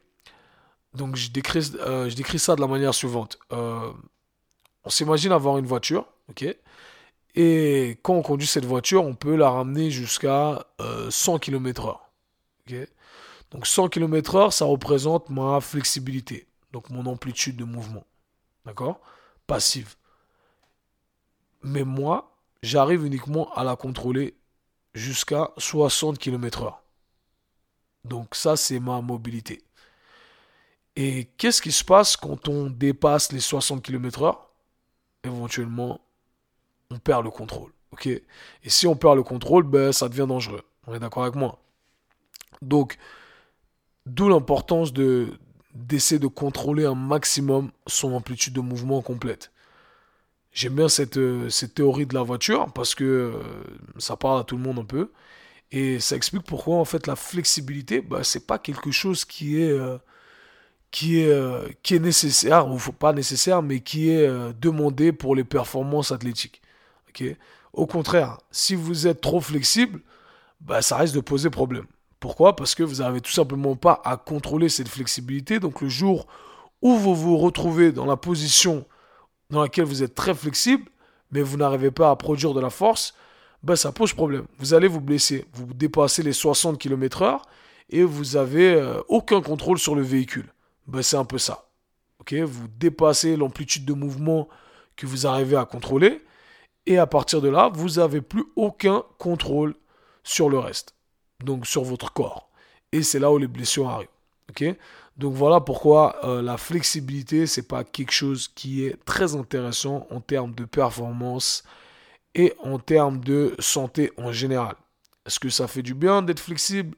Donc 0.94 1.16
je 1.16 1.30
décris, 1.30 1.72
euh, 1.80 2.10
je 2.10 2.16
décris 2.16 2.38
ça 2.38 2.56
de 2.56 2.60
la 2.60 2.66
manière 2.66 2.94
suivante. 2.94 3.38
on 3.50 3.94
s'imagine 4.88 5.32
avoir 5.32 5.58
une 5.58 5.66
voiture, 5.66 6.06
ok? 6.28 6.44
Et 7.36 7.98
quand 8.02 8.14
on 8.14 8.22
conduit 8.22 8.48
cette 8.48 8.64
voiture, 8.64 9.04
on 9.04 9.14
peut 9.14 9.36
la 9.36 9.50
ramener 9.50 9.90
jusqu'à 9.90 10.66
100 11.10 11.38
km/h. 11.38 11.98
Donc 13.50 13.66
100 13.66 13.88
km/h, 13.88 14.50
ça 14.50 14.64
représente 14.64 15.28
ma 15.30 15.60
flexibilité, 15.60 16.46
donc 16.72 16.90
mon 16.90 17.06
amplitude 17.06 17.56
de 17.56 17.64
mouvement. 17.64 18.04
D'accord? 18.64 19.00
Passive. 19.46 19.96
Mais 21.62 21.84
moi, 21.84 22.36
j'arrive 22.62 23.04
uniquement 23.04 23.52
à 23.54 23.64
la 23.64 23.76
contrôler 23.76 24.36
jusqu'à 24.94 25.50
60 25.58 26.18
km/h. 26.18 26.74
Donc 28.04 28.34
ça, 28.34 28.56
c'est 28.56 28.80
ma 28.80 29.00
mobilité. 29.00 29.62
Et 30.96 31.26
qu'est-ce 31.36 31.62
qui 31.62 31.72
se 31.72 31.84
passe 31.84 32.16
quand 32.16 32.48
on 32.48 32.68
dépasse 32.68 33.32
les 33.32 33.40
60 33.40 33.82
km/h 33.82 34.36
Éventuellement, 35.22 36.00
on 36.90 36.98
perd 36.98 37.24
le 37.24 37.30
contrôle. 37.30 37.72
ok? 37.92 38.06
Et 38.06 38.22
si 38.64 38.86
on 38.86 38.96
perd 38.96 39.16
le 39.16 39.22
contrôle, 39.22 39.64
ben, 39.64 39.92
ça 39.92 40.08
devient 40.08 40.26
dangereux. 40.26 40.62
On 40.86 40.94
est 40.94 40.98
d'accord 40.98 41.22
avec 41.22 41.36
moi? 41.36 41.58
Donc, 42.62 42.98
d'où 44.06 44.28
l'importance 44.28 44.92
de 44.92 45.38
d'essayer 45.74 46.18
de 46.18 46.26
contrôler 46.26 46.84
un 46.84 46.94
maximum 46.94 47.70
son 47.86 48.14
amplitude 48.14 48.54
de 48.54 48.60
mouvement 48.60 49.02
complète. 49.02 49.50
J'aime 50.52 50.74
bien 50.74 50.88
cette, 50.88 51.16
euh, 51.16 51.48
cette, 51.48 51.74
théorie 51.74 52.06
de 52.06 52.14
la 52.14 52.22
voiture 52.22 52.72
parce 52.72 52.94
que 52.94 53.04
euh, 53.04 53.32
ça 53.98 54.16
parle 54.16 54.40
à 54.40 54.44
tout 54.44 54.56
le 54.56 54.62
monde 54.62 54.80
un 54.80 54.84
peu. 54.84 55.12
Et 55.70 56.00
ça 56.00 56.16
explique 56.16 56.42
pourquoi 56.42 56.76
en 56.76 56.84
fait 56.84 57.06
la 57.06 57.14
flexibilité, 57.16 58.00
bah, 58.00 58.24
c'est 58.24 58.46
pas 58.46 58.58
quelque 58.58 58.90
chose 58.90 59.24
qui 59.24 59.62
est, 59.62 59.70
euh, 59.70 59.98
qui 60.90 61.20
est, 61.20 61.32
qui 61.82 61.94
est 61.94 62.00
nécessaire, 62.00 62.68
ou 62.68 62.78
pas 62.92 63.12
nécessaire, 63.12 63.62
mais 63.62 63.80
qui 63.80 64.10
est 64.10 64.26
demandé 64.60 65.12
pour 65.12 65.36
les 65.36 65.44
performances 65.44 66.10
athlétiques. 66.12 66.62
Au 67.72 67.86
contraire, 67.86 68.38
si 68.50 68.74
vous 68.74 69.06
êtes 69.06 69.20
trop 69.20 69.40
flexible, 69.40 70.00
bah, 70.60 70.82
ça 70.82 70.96
risque 70.96 71.14
de 71.14 71.20
poser 71.20 71.50
problème. 71.50 71.86
Pourquoi? 72.20 72.54
Parce 72.54 72.74
que 72.74 72.82
vous 72.82 72.96
n'avez 72.96 73.20
tout 73.20 73.32
simplement 73.32 73.76
pas 73.76 74.00
à 74.04 74.16
contrôler 74.16 74.68
cette 74.68 74.88
flexibilité. 74.88 75.58
Donc 75.58 75.80
le 75.80 75.88
jour 75.88 76.26
où 76.82 76.96
vous 76.96 77.14
vous 77.14 77.36
retrouvez 77.38 77.92
dans 77.92 78.06
la 78.06 78.16
position 78.16 78.84
dans 79.50 79.62
laquelle 79.62 79.84
vous 79.84 80.02
êtes 80.02 80.14
très 80.14 80.34
flexible, 80.34 80.84
mais 81.32 81.42
vous 81.42 81.56
n'arrivez 81.56 81.90
pas 81.90 82.10
à 82.10 82.16
produire 82.16 82.54
de 82.54 82.60
la 82.60 82.70
force, 82.70 83.14
bah, 83.62 83.76
ça 83.76 83.92
pose 83.92 84.12
problème. 84.12 84.46
Vous 84.58 84.74
allez 84.74 84.88
vous 84.88 85.00
blesser. 85.00 85.46
Vous 85.52 85.66
dépassez 85.74 86.22
les 86.22 86.32
60 86.32 86.78
km/h 86.78 87.40
et 87.90 88.04
vous 88.04 88.36
n'avez 88.36 88.74
euh, 88.74 89.00
aucun 89.08 89.40
contrôle 89.40 89.78
sur 89.78 89.94
le 89.94 90.02
véhicule. 90.02 90.46
Bah, 90.86 91.02
c'est 91.02 91.16
un 91.16 91.24
peu 91.24 91.38
ça. 91.38 91.66
vous 92.30 92.68
dépassez 92.78 93.36
l'amplitude 93.36 93.84
de 93.84 93.92
mouvement 93.92 94.48
que 94.96 95.06
vous 95.06 95.26
arrivez 95.26 95.56
à 95.56 95.64
contrôler 95.64 96.22
et 96.86 96.98
à 96.98 97.06
partir 97.06 97.40
de 97.40 97.48
là, 97.48 97.70
vous 97.72 98.00
n'avez 98.00 98.20
plus 98.20 98.44
aucun 98.56 99.04
contrôle 99.18 99.74
sur 100.22 100.48
le 100.48 100.58
reste, 100.58 100.94
donc 101.44 101.66
sur 101.66 101.82
votre 101.84 102.12
corps. 102.12 102.48
Et 102.92 103.02
c'est 103.02 103.18
là 103.18 103.30
où 103.30 103.38
les 103.38 103.48
blessures 103.48 103.88
arrivent. 103.88 104.08
donc 105.16 105.34
voilà 105.34 105.60
pourquoi 105.60 106.16
euh, 106.24 106.42
la 106.42 106.56
flexibilité, 106.56 107.46
c'est 107.46 107.68
pas 107.68 107.84
quelque 107.84 108.12
chose 108.12 108.48
qui 108.48 108.84
est 108.84 108.96
très 109.04 109.34
intéressant 109.36 110.06
en 110.10 110.20
termes 110.20 110.54
de 110.54 110.64
performance 110.64 111.62
et 112.34 112.54
en 112.62 112.78
termes 112.78 113.20
de 113.20 113.54
santé 113.58 114.12
en 114.16 114.32
général. 114.32 114.74
Est-ce 115.26 115.38
que 115.38 115.50
ça 115.50 115.68
fait 115.68 115.82
du 115.82 115.94
bien 115.94 116.22
d'être 116.22 116.40
flexible? 116.40 116.96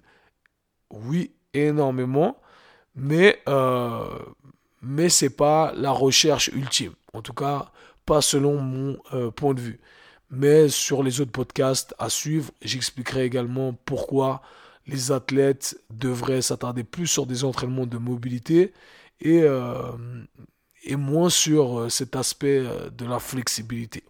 Oui, 0.91 1.33
énormément. 1.55 2.37
Mais, 2.95 3.41
euh, 3.49 4.05
mais 4.83 5.09
ce 5.09 5.25
n'est 5.25 5.31
pas 5.31 5.73
la 5.75 5.91
recherche 5.91 6.49
ultime. 6.49 6.93
En 7.13 7.23
tout 7.23 7.33
cas, 7.33 7.73
pas 8.05 8.21
selon 8.21 8.61
mon 8.61 8.99
euh, 9.15 9.31
point 9.31 9.55
de 9.55 9.61
vue. 9.61 9.81
Mais 10.33 10.69
sur 10.69 11.03
les 11.03 11.21
autres 11.21 11.31
podcasts 11.31 11.95
à 11.99 12.09
suivre, 12.09 12.51
j'expliquerai 12.63 13.25
également 13.25 13.75
pourquoi 13.85 14.43
les 14.87 15.13
athlètes 15.13 15.79
devraient 15.91 16.43
s'attarder 16.43 16.83
plus 16.83 17.07
sur 17.07 17.27
des 17.27 17.45
entraînements 17.45 17.87
de 17.87 17.99
mobilité 17.99 18.73
et, 19.21 19.43
euh, 19.43 19.93
et 20.83 20.97
moins 20.97 21.31
sur 21.31 21.79
euh, 21.79 21.89
cet 21.89 22.17
aspect 22.17 22.65
de 22.91 23.05
la 23.05 23.21
flexibilité. 23.21 24.03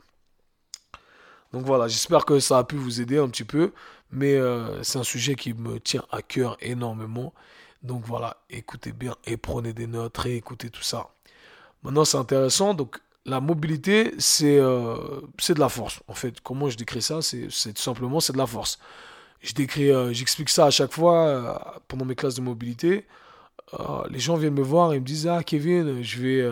Donc 1.53 1.67
voilà, 1.67 1.89
j'espère 1.89 2.25
que 2.25 2.41
ça 2.41 2.59
a 2.59 2.65
pu 2.65 2.77
vous 2.77 3.03
aider 3.03 3.19
un 3.19 3.29
petit 3.29 3.45
peu, 3.45 3.73
mais 4.11 4.39
c'est 4.83 4.99
un 4.99 5.03
sujet 5.03 5.35
qui 5.35 5.53
me 5.53 5.79
tient 5.81 6.03
à 6.11 6.23
cœur 6.23 6.57
énormément. 6.63 7.35
Donc 7.83 8.05
voilà, 8.07 8.39
écoutez 8.49 8.93
bien 8.93 9.17
et 9.27 9.37
prenez 9.37 9.75
des 9.75 9.87
notes, 9.87 10.17
réécoutez 10.17 10.71
tout 10.71 10.83
ça. 10.83 11.11
Maintenant, 11.83 12.05
c'est 12.05 12.17
intéressant. 12.17 12.75
Donc, 12.75 12.99
la 13.25 13.41
mobilité, 13.41 14.15
c'est 14.19 14.59
euh, 14.59 15.21
c'est 15.39 15.55
de 15.55 15.61
la 15.61 15.69
force. 15.69 16.01
En 16.09 16.15
fait, 16.15 16.41
comment 16.41 16.69
je 16.69 16.77
décris 16.77 17.03
ça 17.03 17.23
C'est 17.23 17.49
tout 17.49 17.83
simplement, 17.83 18.21
c'est 18.21 18.33
de 18.33 18.39
la 18.39 18.47
force. 18.47 18.79
Euh, 19.79 20.13
j'explique 20.13 20.49
ça 20.49 20.67
à 20.67 20.71
chaque 20.71 20.93
fois 20.93 21.27
euh, 21.27 21.55
pendant 21.89 22.05
mes 22.05 22.15
classes 22.15 22.35
de 22.37 22.41
mobilité. 22.43 23.07
les 24.11 24.19
gens 24.19 24.37
viennent 24.37 24.55
me 24.55 24.63
voir 24.63 24.93
et 24.93 25.01
me 25.01 25.05
disent 25.05 25.27
Ah, 25.29 25.43
Kevin, 25.45 26.03
je 26.03 26.21
vais, 26.21 26.51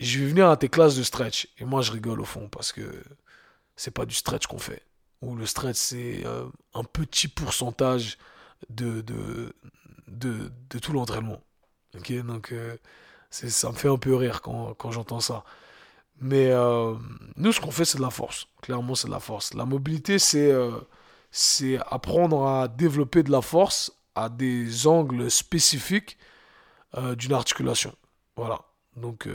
je 0.00 0.18
vais 0.20 0.26
venir 0.26 0.48
à 0.50 0.56
tes 0.56 0.68
classes 0.68 0.96
de 0.96 1.02
stretch. 1.02 1.48
Et 1.58 1.64
moi, 1.64 1.82
je 1.82 1.92
rigole 1.92 2.20
au 2.20 2.24
fond 2.24 2.48
parce 2.48 2.72
que 2.72 2.82
c'est 3.76 3.92
pas 3.92 4.06
du 4.06 4.14
stretch 4.14 4.46
qu'on 4.46 4.58
fait. 4.58 4.82
Ou 5.22 5.36
le 5.36 5.46
stretch, 5.46 5.76
c'est 5.76 6.24
un 6.74 6.84
petit 6.84 7.28
pourcentage 7.28 8.18
de, 8.70 9.02
de, 9.02 9.54
de, 10.08 10.50
de 10.70 10.78
tout 10.78 10.92
l'entraînement. 10.92 11.42
Ok, 11.94 12.12
donc 12.24 12.54
ça 13.30 13.70
me 13.70 13.74
fait 13.74 13.88
un 13.88 13.96
peu 13.96 14.14
rire 14.14 14.42
quand, 14.42 14.90
j'entends 14.90 15.20
ça. 15.20 15.44
Mais 16.20 16.50
euh, 16.50 16.94
nous, 17.36 17.52
ce 17.52 17.60
qu'on 17.60 17.70
fait, 17.70 17.84
c'est 17.84 17.98
de 17.98 18.02
la 18.02 18.10
force. 18.10 18.48
Clairement, 18.60 18.94
c'est 18.94 19.06
de 19.06 19.12
la 19.12 19.20
force. 19.20 19.54
La 19.54 19.64
mobilité, 19.64 20.18
c'est 20.18 20.50
euh, 20.50 20.80
apprendre 21.90 22.46
à 22.46 22.68
développer 22.68 23.22
de 23.22 23.30
la 23.30 23.40
force 23.40 23.92
à 24.14 24.28
des 24.28 24.86
angles 24.86 25.30
spécifiques 25.30 26.18
euh, 26.96 27.14
d'une 27.14 27.32
articulation. 27.32 27.94
Voilà. 28.36 28.60
Donc, 28.96 29.28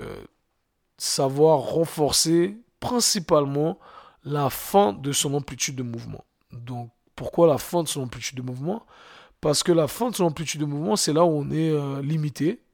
savoir 0.98 1.60
renforcer 1.60 2.58
principalement 2.80 3.80
la 4.26 4.50
fin 4.50 4.94
de 4.94 5.12
son 5.12 5.34
amplitude 5.34 5.76
de 5.76 5.84
mouvement. 5.84 6.26
Donc, 6.52 6.92
pourquoi 7.16 7.48
la 7.48 7.58
fin 7.58 7.84
de 7.84 7.88
son 7.88 8.04
amplitude 8.04 8.38
de 8.38 8.42
mouvement? 8.42 8.86
Parce 9.40 9.64
que 9.64 9.72
la 9.72 9.88
fin 9.88 10.10
de 10.10 10.16
son 10.16 10.26
amplitude 10.26 10.62
de 10.62 10.66
mouvement, 10.66 10.98
c'est 10.98 11.14
là 11.14 11.24
où 11.24 11.30
on 11.30 11.50
est 11.52 12.02
limité 12.02 12.65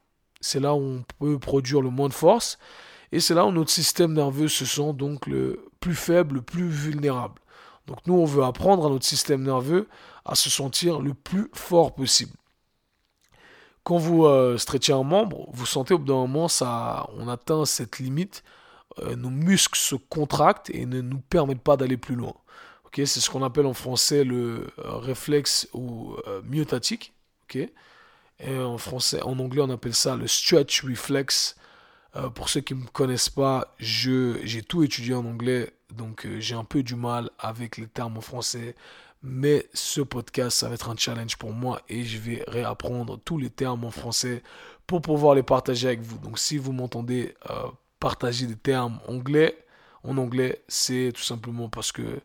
c'est 0.42 0.60
là 0.60 0.74
où 0.74 0.80
on 0.80 1.04
peut 1.20 1.40
produire 1.40 1.82
le 1.82 1.90
moins 1.90 2.10
de 2.10 2.14
force. 2.14 2.58
Et 3.12 3.20
c'est 3.20 3.34
là 3.34 3.46
où 3.46 3.52
notre 3.52 3.72
système 3.72 4.14
nerveux 4.14 4.48
se 4.48 4.66
sent 4.66 4.94
donc 4.94 5.28
le 5.28 5.66
plus 5.80 5.96
faible, 5.96 6.36
le 6.36 6.42
plus 6.42 6.68
vulnérable. 6.68 7.42
Donc 7.88 8.00
nous, 8.06 8.14
on 8.14 8.26
veut 8.26 8.44
apprendre 8.44 8.86
à 8.86 8.90
notre 8.90 9.06
système 9.06 9.44
nerveux 9.44 9.88
à 10.26 10.36
se 10.36 10.50
sentir 10.50 11.00
le 11.00 11.14
plus 11.14 11.50
fort 11.54 11.94
possible. 11.94 12.34
Quand 13.84 13.98
vous 13.98 14.26
euh, 14.26 14.58
un 14.90 15.04
membre, 15.04 15.50
vous 15.52 15.66
sentez 15.66 15.94
au 15.94 15.98
bout 15.98 16.06
d'un 16.06 16.14
moment, 16.14 16.48
ça, 16.48 17.08
on 17.18 17.28
atteint 17.28 17.66
cette 17.66 17.98
limite, 18.00 18.44
euh, 19.00 19.16
nos 19.16 19.32
muscles 19.32 19.80
se 19.80 19.96
contractent 19.96 20.70
et 20.70 20.86
ne 20.86 21.02
nous 21.02 21.20
permettent 21.20 21.64
pas 21.64 21.78
d'aller 21.78 21.98
plus 21.98 22.16
loin. 22.16 22.34
c'est 22.94 23.06
ce 23.08 23.30
qu'on 23.30 23.44
appelle 23.44 23.66
en 23.66 23.74
français 23.74 24.24
le 24.24 24.68
euh, 24.80 24.98
réflexe 24.98 25.68
ou 25.74 26.16
myotatique. 26.44 27.14
En 28.48 28.78
français, 28.78 29.22
en 29.22 29.38
anglais, 29.40 29.62
on 29.62 29.70
appelle 29.70 29.94
ça 29.94 30.16
le 30.16 30.28
stretch 30.28 30.84
reflex. 30.84 31.56
Euh, 32.16 32.30
pour 32.30 32.50
ceux 32.50 32.62
qui 32.62 32.74
ne 32.76 32.82
me 32.82 32.88
connaissent 32.88 33.30
pas, 33.30 33.74
j'ai 33.80 34.62
tout 34.68 34.84
étudié 34.84 35.14
en 35.14 35.26
anglais, 35.26 35.72
donc 35.94 36.26
euh, 36.26 36.40
j'ai 36.40 36.56
un 36.56 36.66
peu 36.66 36.84
du 36.84 36.96
mal 36.96 37.30
avec 37.40 37.78
les 37.78 37.88
termes 37.88 38.18
en 38.18 38.22
français. 38.22 38.76
Mais 39.24 39.68
ce 39.74 40.02
podcast, 40.02 40.58
ça 40.58 40.68
va 40.68 40.74
être 40.74 40.90
un 40.90 40.98
challenge 40.98 41.38
pour 41.38 41.54
moi 41.54 41.82
et 41.88 42.04
je 42.04 42.18
vais 42.18 42.44
réapprendre 42.48 43.20
tous 43.24 43.38
les 43.38 43.52
termes 43.52 43.86
en 43.86 43.92
français 43.92 44.42
pour 44.88 45.02
pouvoir 45.02 45.36
les 45.36 45.44
partager 45.44 45.88
avec 45.88 46.02
vous. 46.02 46.18
Donc 46.18 46.40
si 46.40 46.58
vous 46.58 46.74
m'entendez 46.74 47.36
euh, 47.50 47.68
partager 48.00 48.48
des 48.48 48.56
termes 48.56 49.00
anglais, 49.08 49.64
en 50.04 50.18
anglais, 50.18 50.64
c'est 50.68 51.12
tout 51.14 51.22
simplement 51.22 51.70
parce 51.70 51.92
que 51.92 52.20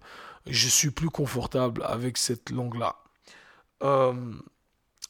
je 0.47 0.69
suis 0.69 0.91
plus 0.91 1.11
confortable 1.11 1.83
avec 1.85 2.17
cette 2.17 2.51
langue-là. 2.51 2.97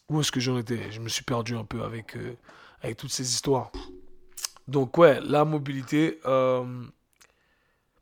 Où 0.08 0.20
est-ce 0.20 0.30
que 0.30 0.40
j'en 0.40 0.58
étais? 0.58 0.90
Je 0.90 1.00
me 1.00 1.08
suis 1.08 1.24
perdu 1.24 1.56
un 1.56 1.64
peu 1.64 1.82
avec, 1.82 2.16
euh, 2.16 2.36
avec 2.82 2.96
toutes 2.96 3.12
ces 3.12 3.28
histoires. 3.28 3.72
Donc 4.68 4.96
ouais, 4.98 5.20
la 5.20 5.44
mobilité, 5.44 6.20
euh, 6.26 6.64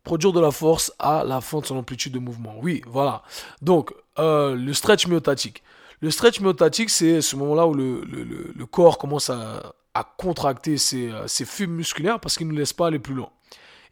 produire 0.02 0.32
de 0.32 0.40
la 0.40 0.50
force 0.50 0.92
à 0.98 1.24
la 1.24 1.40
fin 1.40 1.60
de 1.60 1.66
son 1.66 1.76
amplitude 1.76 2.12
de 2.12 2.18
mouvement. 2.18 2.56
Oui, 2.60 2.82
voilà. 2.86 3.22
Donc 3.62 3.92
euh, 4.18 4.54
le 4.54 4.72
stretch 4.74 5.06
myotatique. 5.06 5.62
Le 6.00 6.10
stretch 6.10 6.40
myotatique, 6.40 6.90
c'est 6.90 7.22
ce 7.22 7.36
moment-là 7.36 7.66
où 7.66 7.74
le, 7.74 8.02
le, 8.04 8.52
le, 8.54 8.66
corps 8.66 8.98
commence 8.98 9.30
à, 9.30 9.74
à 9.94 10.04
contracter 10.04 10.76
ses, 10.76 11.10
ses 11.26 11.46
fibres 11.46 11.72
musculaires 11.72 12.20
parce 12.20 12.36
qu'il 12.36 12.48
ne 12.48 12.52
laisse 12.52 12.74
pas 12.74 12.88
aller 12.88 12.98
plus 12.98 13.14
loin. 13.14 13.30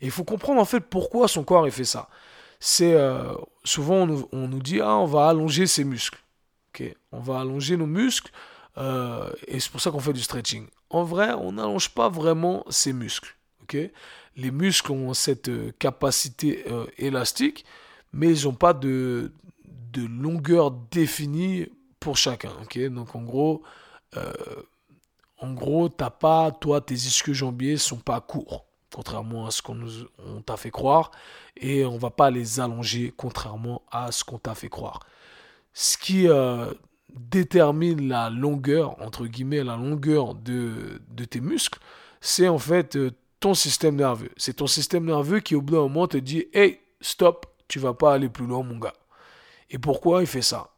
Et 0.02 0.06
il 0.06 0.10
faut 0.10 0.24
comprendre 0.24 0.60
en 0.60 0.66
fait 0.66 0.80
pourquoi 0.80 1.28
son 1.28 1.44
corps 1.44 1.64
a 1.64 1.70
fait 1.70 1.84
ça. 1.84 2.08
C'est 2.60 2.94
souvent 3.64 3.94
on 3.94 4.06
nous, 4.06 4.28
on 4.32 4.48
nous, 4.48 4.60
dit 4.60 4.80
ah 4.80 4.96
on 4.96 5.06
va 5.06 5.28
allonger 5.28 5.66
ses 5.66 5.84
muscles. 5.84 6.21
On 7.12 7.20
va 7.20 7.40
allonger 7.40 7.76
nos 7.76 7.86
muscles 7.86 8.32
euh, 8.78 9.30
et 9.46 9.60
c'est 9.60 9.70
pour 9.70 9.80
ça 9.80 9.90
qu'on 9.90 10.00
fait 10.00 10.12
du 10.12 10.22
stretching. 10.22 10.66
En 10.90 11.04
vrai, 11.04 11.32
on 11.32 11.52
n'allonge 11.52 11.90
pas 11.90 12.08
vraiment 12.08 12.64
ses 12.70 12.92
muscles. 12.92 13.36
les 14.36 14.50
muscles 14.50 14.92
ont 14.92 15.14
cette 15.14 15.48
euh, 15.48 15.72
capacité 15.78 16.64
euh, 16.70 16.86
élastique, 16.98 17.64
mais 18.12 18.32
ils 18.32 18.44
n'ont 18.44 18.54
pas 18.54 18.72
de, 18.72 19.32
longueur 19.96 20.70
définie 20.70 21.66
pour 22.00 22.16
chacun. 22.16 22.52
Donc 22.90 23.14
en 23.14 23.22
gros, 23.22 23.62
en 25.38 25.52
gros, 25.52 25.88
t'as 25.88 26.10
pas, 26.10 26.50
toi, 26.50 26.80
tes 26.80 26.94
ischio-jambiers 26.94 27.76
sont 27.76 27.98
pas 27.98 28.20
courts, 28.20 28.64
contrairement 28.92 29.46
à 29.46 29.50
ce 29.50 29.60
qu'on 29.60 29.76
t'a 30.44 30.56
fait 30.56 30.70
croire, 30.70 31.10
et 31.56 31.84
on 31.84 31.98
va 31.98 32.10
pas 32.10 32.30
les 32.30 32.58
allonger, 32.60 33.12
contrairement 33.16 33.82
à 33.90 34.12
ce 34.12 34.24
qu'on 34.24 34.38
t'a 34.38 34.54
fait 34.54 34.70
croire. 34.70 35.00
Ce 35.74 35.96
qui 35.96 36.28
détermine 37.14 38.08
la 38.08 38.30
longueur, 38.30 39.00
entre 39.02 39.26
guillemets, 39.26 39.64
la 39.64 39.76
longueur 39.76 40.34
de, 40.34 41.00
de 41.08 41.24
tes 41.24 41.40
muscles, 41.40 41.78
c'est 42.20 42.48
en 42.48 42.58
fait 42.58 42.96
euh, 42.96 43.10
ton 43.40 43.54
système 43.54 43.96
nerveux. 43.96 44.30
C'est 44.36 44.54
ton 44.54 44.66
système 44.66 45.04
nerveux 45.04 45.40
qui, 45.40 45.54
au 45.54 45.60
bout 45.60 45.74
d'un 45.74 45.80
moment, 45.80 46.06
te 46.06 46.16
dit 46.16 46.46
Hey, 46.52 46.80
stop, 47.00 47.46
tu 47.68 47.78
vas 47.78 47.94
pas 47.94 48.14
aller 48.14 48.28
plus 48.28 48.46
loin, 48.46 48.62
mon 48.62 48.78
gars. 48.78 48.94
Et 49.70 49.78
pourquoi 49.78 50.22
il 50.22 50.26
fait 50.26 50.42
ça? 50.42 50.68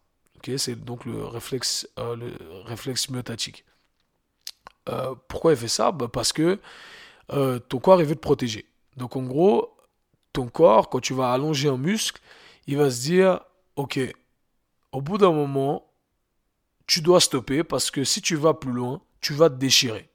C'est 0.58 0.84
donc 0.84 1.06
le 1.06 1.24
réflexe, 1.24 1.88
euh, 1.98 2.16
le 2.16 2.32
réflexe 2.66 3.08
myotatique. 3.08 3.64
Euh, 4.90 5.14
pourquoi 5.28 5.52
il 5.52 5.56
fait 5.56 5.68
ça? 5.68 5.90
Bah, 5.90 6.08
Parce 6.12 6.32
que 6.32 6.60
ton 7.28 7.78
corps, 7.80 8.02
il 8.02 8.06
veut 8.06 8.14
te 8.14 8.20
protéger. 8.20 8.66
Donc, 8.98 9.16
en 9.16 9.22
gros, 9.22 9.74
ton 10.34 10.48
corps, 10.48 10.90
quand 10.90 11.00
tu 11.00 11.14
vas 11.14 11.32
allonger 11.32 11.70
un 11.70 11.78
muscle, 11.78 12.20
il 12.66 12.76
va 12.76 12.90
se 12.90 13.00
dire 13.00 13.40
Ok, 13.76 13.98
au 14.94 15.02
bout 15.02 15.18
d'un 15.18 15.32
moment, 15.32 15.84
tu 16.86 17.00
dois 17.00 17.20
stopper 17.20 17.64
parce 17.64 17.90
que 17.90 18.04
si 18.04 18.22
tu 18.22 18.36
vas 18.36 18.54
plus 18.54 18.72
loin, 18.72 19.00
tu 19.20 19.34
vas 19.34 19.50
te 19.50 19.56
déchirer. 19.56 20.08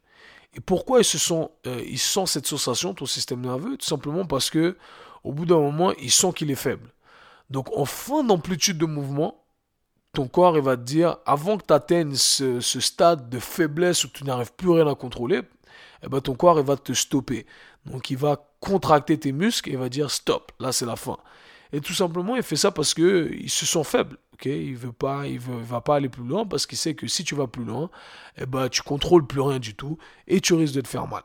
Et 0.55 0.61
pourquoi 0.61 0.99
ils 0.99 1.05
se 1.05 1.33
euh, 1.67 1.97
sentent 1.97 2.29
cette 2.29 2.47
sensation, 2.47 2.93
ton 2.93 3.05
système 3.05 3.41
nerveux? 3.41 3.77
Tout 3.77 3.85
simplement 3.85 4.25
parce 4.25 4.49
que 4.49 4.77
au 5.23 5.33
bout 5.33 5.45
d'un 5.45 5.59
moment, 5.59 5.91
ils 6.01 6.11
sentent 6.11 6.35
qu'il 6.35 6.49
est 6.49 6.55
faible. 6.55 6.89
Donc 7.49 7.75
en 7.77 7.85
fin 7.85 8.23
d'amplitude 8.23 8.77
de 8.77 8.85
mouvement, 8.85 9.43
ton 10.13 10.27
corps 10.27 10.59
va 10.61 10.77
te 10.77 10.81
dire, 10.81 11.17
avant 11.25 11.57
que 11.57 11.65
tu 11.67 11.73
atteignes 11.73 12.15
ce, 12.15 12.59
stade 12.61 13.29
de 13.29 13.39
faiblesse 13.39 14.05
où 14.05 14.07
tu 14.07 14.23
n'arrives 14.23 14.53
plus 14.53 14.69
rien 14.69 14.87
à 14.87 14.95
contrôler, 14.95 15.41
eh 16.03 16.07
ben, 16.07 16.21
ton 16.21 16.35
corps 16.35 16.63
va 16.63 16.77
te 16.77 16.93
stopper. 16.93 17.45
Donc 17.85 18.09
il 18.09 18.17
va 18.17 18.47
contracter 18.61 19.19
tes 19.19 19.33
muscles 19.33 19.69
et 19.69 19.73
il 19.73 19.77
va 19.77 19.89
dire 19.89 20.09
stop, 20.09 20.53
là 20.59 20.71
c'est 20.71 20.85
la 20.85 20.95
fin. 20.95 21.17
Et 21.71 21.81
tout 21.81 21.93
simplement, 21.93 22.35
il 22.35 22.43
fait 22.43 22.55
ça 22.55 22.71
parce 22.71 22.93
qu'ils 22.93 23.49
se 23.49 23.65
sent 23.65 23.83
faibles. 23.83 24.17
il 24.43 24.75
veut 24.75 24.91
pas, 24.91 25.27
il, 25.27 25.39
va 25.39 25.81
pas 25.81 25.95
aller 25.95 26.09
plus 26.09 26.23
loin 26.23 26.45
parce 26.45 26.65
qu'il 26.65 26.77
sait 26.77 26.95
que 26.95 27.07
si 27.07 27.23
tu 27.23 27.35
vas 27.35 27.47
plus 27.47 27.63
loin, 27.63 27.89
eh 28.37 28.45
ben, 28.45 28.69
tu 28.69 28.81
contrôles 28.81 29.25
plus 29.27 29.41
rien 29.41 29.59
du 29.59 29.75
tout 29.75 29.97
et 30.27 30.41
tu 30.41 30.53
risques 30.53 30.75
de 30.75 30.81
te 30.81 30.87
faire 30.87 31.07
mal. 31.07 31.23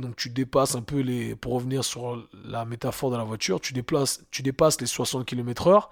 donc 0.00 0.16
tu 0.16 0.30
dépasses 0.30 0.74
un 0.74 0.82
peu 0.82 1.00
les. 1.00 1.36
Pour 1.36 1.54
revenir 1.54 1.84
sur 1.84 2.26
la 2.44 2.64
métaphore 2.64 3.10
de 3.10 3.16
la 3.16 3.24
voiture, 3.24 3.60
tu, 3.60 3.74
déplaces, 3.74 4.24
tu 4.30 4.42
dépasses 4.42 4.80
les 4.80 4.86
60 4.86 5.26
km/h 5.26 5.88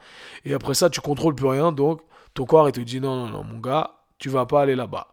et 0.46 0.54
après 0.54 0.74
ça, 0.74 0.88
tu 0.88 1.00
contrôles 1.00 1.34
plus 1.34 1.48
rien. 1.48 1.72
Donc 1.72 2.00
ton 2.32 2.46
corps 2.46 2.68
il 2.68 2.72
te 2.72 2.80
dit 2.80 3.00
non, 3.00 3.26
non, 3.26 3.28
non, 3.28 3.44
mon 3.44 3.58
gars, 3.58 3.96
tu 4.18 4.30
vas 4.30 4.46
pas 4.46 4.62
aller 4.62 4.76
là-bas. 4.76 5.08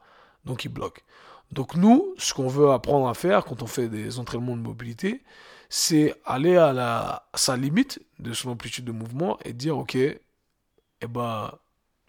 Donc 0.45 0.63
il 0.63 0.69
bloque. 0.69 1.03
Donc 1.51 1.75
nous, 1.75 2.13
ce 2.17 2.33
qu'on 2.33 2.47
veut 2.47 2.71
apprendre 2.71 3.07
à 3.07 3.13
faire 3.13 3.45
quand 3.45 3.61
on 3.63 3.67
fait 3.67 3.89
des 3.89 4.19
entraînements 4.19 4.57
de 4.57 4.61
mobilité, 4.61 5.23
c'est 5.69 6.15
aller 6.25 6.55
à, 6.57 6.73
la, 6.73 7.27
sa 7.33 7.57
limite 7.57 7.99
de 8.19 8.33
son 8.33 8.51
amplitude 8.51 8.85
de 8.85 8.91
mouvement 8.91 9.37
et 9.43 9.53
dire, 9.53 9.77
ok, 9.77 9.95
eh 9.95 10.19
ben, 11.07 11.51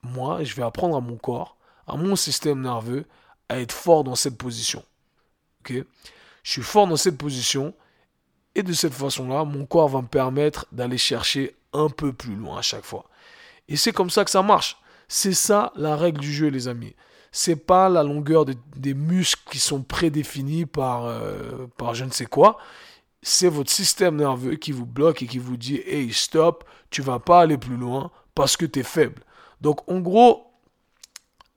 moi, 0.03 0.45
je 0.45 0.55
vais 0.55 0.63
apprendre 0.63 0.97
à 0.97 1.01
mon 1.01 1.17
corps, 1.17 1.57
à 1.87 1.97
mon 1.97 2.17
système 2.17 2.61
nerveux, 2.61 3.05
à 3.49 3.59
être 3.59 3.73
fort 3.73 4.05
dans 4.05 4.15
cette 4.15 4.39
position. 4.39 4.85
Ok? 5.61 5.73
Je 6.43 6.51
suis 6.51 6.63
fort 6.63 6.87
dans 6.87 6.97
cette 6.97 7.19
position 7.19 7.75
et 8.55 8.63
de 8.63 8.73
cette 8.73 8.95
façon-là, 8.95 9.45
mon 9.45 9.67
corps 9.67 9.89
va 9.89 10.03
me 10.03 10.07
permettre 10.07 10.67
d'aller 10.73 10.99
chercher 10.99 11.57
un 11.73 11.89
peu 11.89 12.13
plus 12.13 12.35
loin 12.35 12.59
à 12.59 12.63
chaque 12.63 12.85
fois. 12.85 13.07
Et 13.69 13.77
c'est 13.77 13.93
comme 13.93 14.11
ça 14.11 14.25
que 14.25 14.31
ça 14.31 14.43
marche. 14.43 14.79
C'est 15.09 15.35
ça 15.35 15.73
la 15.77 15.97
règle 15.97 16.21
du 16.21 16.33
jeu, 16.33 16.49
les 16.49 16.69
amis. 16.69 16.95
C'est 17.33 17.57
pas 17.57 17.89
la 17.89 18.03
longueur 18.03 18.47
des 18.47 18.95
muscles 18.95 19.43
qui 19.51 19.59
sont 19.59 19.83
prédéfinis 19.83 20.65
par, 20.65 21.05
euh, 21.05 21.67
par 21.77 21.95
je 21.95 22.05
ne 22.05 22.11
sais 22.11 22.27
quoi 22.27 22.59
c'est 23.23 23.49
votre 23.49 23.71
système 23.71 24.17
nerveux 24.17 24.55
qui 24.55 24.73
vous 24.73 24.87
bloque 24.87 25.23
et 25.23 25.27
qui 25.27 25.39
vous 25.39 25.57
dit 25.57 25.83
hey 25.87 26.13
stop, 26.13 26.65
tu 26.91 27.03
vas 27.03 27.19
pas 27.19 27.41
aller 27.41 27.59
plus 27.59 27.77
loin 27.77 28.11
parce 28.35 28.57
que 28.57 28.67
tu 28.67 28.81
es 28.81 28.85
faible. 28.85 29.23
Donc 29.61 29.89
en 29.91 29.99
gros, 30.01 30.49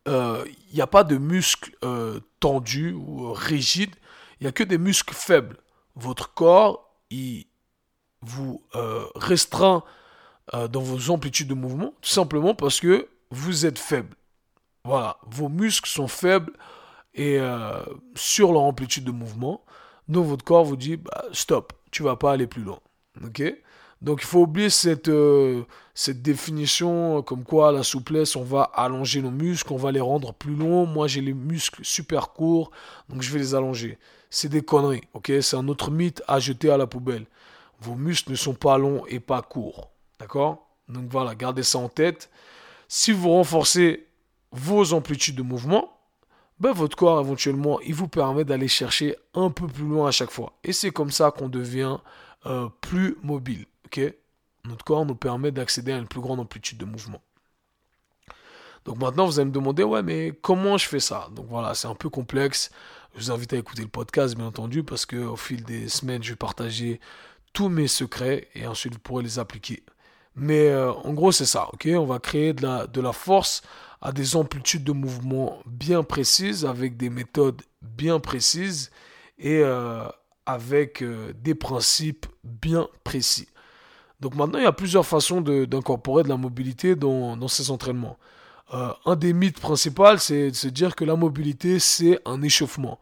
il 0.08 0.12
euh, 0.14 0.46
n'y 0.74 0.82
a 0.82 0.88
pas 0.88 1.04
de 1.04 1.18
muscles 1.18 1.76
euh, 1.84 2.20
tendus 2.40 2.94
ou 2.94 3.32
rigides, 3.34 3.96
il 4.40 4.46
n'y 4.46 4.48
a 4.48 4.52
que 4.52 4.64
des 4.64 4.78
muscles 4.80 5.14
faibles. 5.14 5.58
Votre 5.96 6.34
corps, 6.34 6.96
il 7.12 7.46
vous 8.22 8.64
euh, 8.76 9.06
restreint 9.16 9.84
dans 10.70 10.82
vos 10.82 11.12
amplitudes 11.12 11.48
de 11.48 11.54
mouvement, 11.54 11.94
tout 12.02 12.10
simplement 12.10 12.54
parce 12.54 12.82
que 12.82 13.08
vous 13.30 13.66
êtes 13.66 13.80
faible. 13.80 14.18
Voilà, 14.84 15.18
vos 15.28 15.48
muscles 15.48 15.90
sont 15.90 16.10
faibles 16.10 16.52
et 17.14 17.40
sur 18.16 18.52
leur 18.52 18.64
amplitude 18.64 19.06
de 19.06 19.12
mouvement. 19.12 19.64
Votre 20.20 20.44
corps 20.44 20.66
vous 20.66 20.76
dit 20.76 20.98
bah, 20.98 21.24
stop, 21.32 21.74
tu 21.92 22.04
vas 22.04 22.18
pas 22.18 22.34
aller 22.34 22.48
plus 22.48 22.64
loin. 22.64 22.80
Ok? 23.24 23.42
Donc 24.02 24.22
il 24.24 24.26
faut 24.26 24.42
oublier 24.42 24.70
cette, 24.70 25.10
euh, 25.10 25.64
cette 25.94 26.24
définition 26.24 27.20
euh, 27.20 27.22
comme 27.22 27.44
quoi 27.44 27.72
la 27.72 27.84
souplesse, 27.84 28.36
on 28.36 28.44
va 28.44 28.64
allonger 28.64 29.22
nos 29.22 29.30
muscles, 29.30 29.72
on 29.74 29.78
va 29.78 29.92
les 29.92 30.02
rendre 30.02 30.34
plus 30.34 30.56
longs. 30.56 30.86
Moi 30.88 31.08
j'ai 31.08 31.22
les 31.22 31.34
muscles 31.34 31.82
super 31.86 32.30
courts, 32.30 32.72
donc 33.10 33.22
je 33.22 33.32
vais 33.32 33.40
les 33.40 33.54
allonger. 33.54 34.00
C'est 34.32 34.50
des 34.50 34.62
conneries, 34.64 35.04
ok? 35.14 35.32
C'est 35.42 35.56
un 35.56 35.68
autre 35.68 35.92
mythe 35.92 36.24
à 36.28 36.40
jeter 36.40 36.72
à 36.72 36.78
la 36.78 36.88
poubelle. 36.88 37.26
Vos 37.80 37.96
muscles 37.96 38.32
ne 38.32 38.36
sont 38.36 38.54
pas 38.54 38.78
longs 38.78 39.06
et 39.08 39.20
pas 39.20 39.42
courts. 39.42 39.92
D'accord? 40.20 40.68
Donc 40.88 41.06
voilà, 41.10 41.36
gardez 41.36 41.64
ça 41.64 41.78
en 41.78 41.90
tête. 41.90 42.30
Si 42.88 43.12
vous 43.12 43.30
renforcez 43.30 44.08
vos 44.52 44.94
amplitudes 44.94 45.36
de 45.36 45.44
mouvement, 45.44 45.98
ben, 46.62 46.74
votre 46.74 46.96
corps 46.96 47.20
éventuellement, 47.20 47.82
il 47.82 47.96
vous 47.96 48.08
permet 48.08 48.46
d'aller 48.46 48.68
chercher 48.68 49.16
un 49.34 49.50
peu 49.50 49.66
plus 49.68 49.84
loin 49.84 50.08
à 50.08 50.12
chaque 50.12 50.30
fois. 50.30 50.54
Et 50.64 50.74
c'est 50.74 50.92
comme 50.92 51.10
ça 51.10 51.32
qu'on 51.32 51.50
devient 51.50 51.98
euh, 52.46 52.70
plus 52.82 53.18
mobile. 53.24 53.66
Notre 54.66 54.86
corps 54.86 55.06
nous 55.06 55.16
permet 55.16 55.52
d'accéder 55.52 55.92
à 55.92 55.98
une 55.98 56.08
plus 56.08 56.22
grande 56.22 56.40
amplitude 56.40 56.78
de 56.78 56.86
mouvement. 56.86 57.22
Donc 58.86 59.00
maintenant, 59.00 59.26
vous 59.26 59.40
allez 59.40 59.50
me 59.50 59.54
demander, 59.54 59.82
ouais, 59.82 60.04
mais 60.04 60.34
comment 60.40 60.78
je 60.78 60.88
fais 60.88 61.00
ça? 61.00 61.30
Donc 61.36 61.48
voilà, 61.50 61.74
c'est 61.74 61.88
un 61.88 61.96
peu 61.96 62.10
complexe. 62.10 62.70
Je 63.16 63.20
vous 63.20 63.32
invite 63.32 63.54
à 63.54 63.58
écouter 63.58 63.82
le 63.82 63.88
podcast, 63.88 64.36
bien 64.36 64.46
entendu, 64.46 64.84
parce 64.84 65.08
qu'au 65.08 65.36
fil 65.36 65.64
des 65.64 65.90
semaines, 65.90 66.22
je 66.22 66.30
vais 66.30 66.36
partager 66.36 67.00
tous 67.54 67.70
mes 67.70 67.88
secrets 67.88 68.50
et 68.54 68.68
ensuite 68.68 68.94
vous 68.94 69.00
pourrez 69.00 69.24
les 69.24 69.40
appliquer. 69.40 69.84
Mais 70.36 70.70
euh, 70.70 70.94
en 70.94 71.14
gros, 71.14 71.32
c'est 71.32 71.46
ça, 71.46 71.70
ok? 71.74 71.90
On 71.96 72.06
va 72.06 72.20
créer 72.20 72.54
de 72.54 72.62
la, 72.62 72.88
de 72.88 73.02
la 73.02 73.14
force 73.14 73.64
à 74.02 74.12
des 74.12 74.36
amplitudes 74.36 74.84
de 74.84 74.92
mouvement 74.92 75.60
bien 75.66 76.04
précises, 76.04 76.66
avec 76.66 76.98
des 76.98 77.10
méthodes 77.10 77.62
bien 77.82 78.20
précises 78.20 78.92
et 79.38 79.62
euh, 79.64 80.04
avec 80.46 81.04
euh, 81.04 81.34
des 81.36 81.56
principes 81.56 82.26
bien 82.44 82.88
précis. 83.04 83.48
Donc 84.20 84.36
maintenant, 84.36 84.60
il 84.60 84.64
y 84.64 84.68
a 84.68 84.72
plusieurs 84.72 85.06
façons 85.06 85.42
d'incorporer 85.42 86.24
de, 86.24 86.30
la 86.30 86.38
mobilité 86.38 86.96
dans, 86.96 87.48
ces 87.48 87.72
entraînements. 87.72 88.18
Euh, 88.74 88.92
un 89.06 89.16
des 89.16 89.34
mythes 89.34 89.60
principaux, 89.60 90.18
c'est 90.18 90.52
de 90.52 90.56
se 90.56 90.68
dire 90.68 90.96
que 90.96 91.04
la 91.04 91.16
mobilité, 91.16 91.80
c'est 91.80 92.20
un 92.26 92.42
échauffement. 92.42 93.00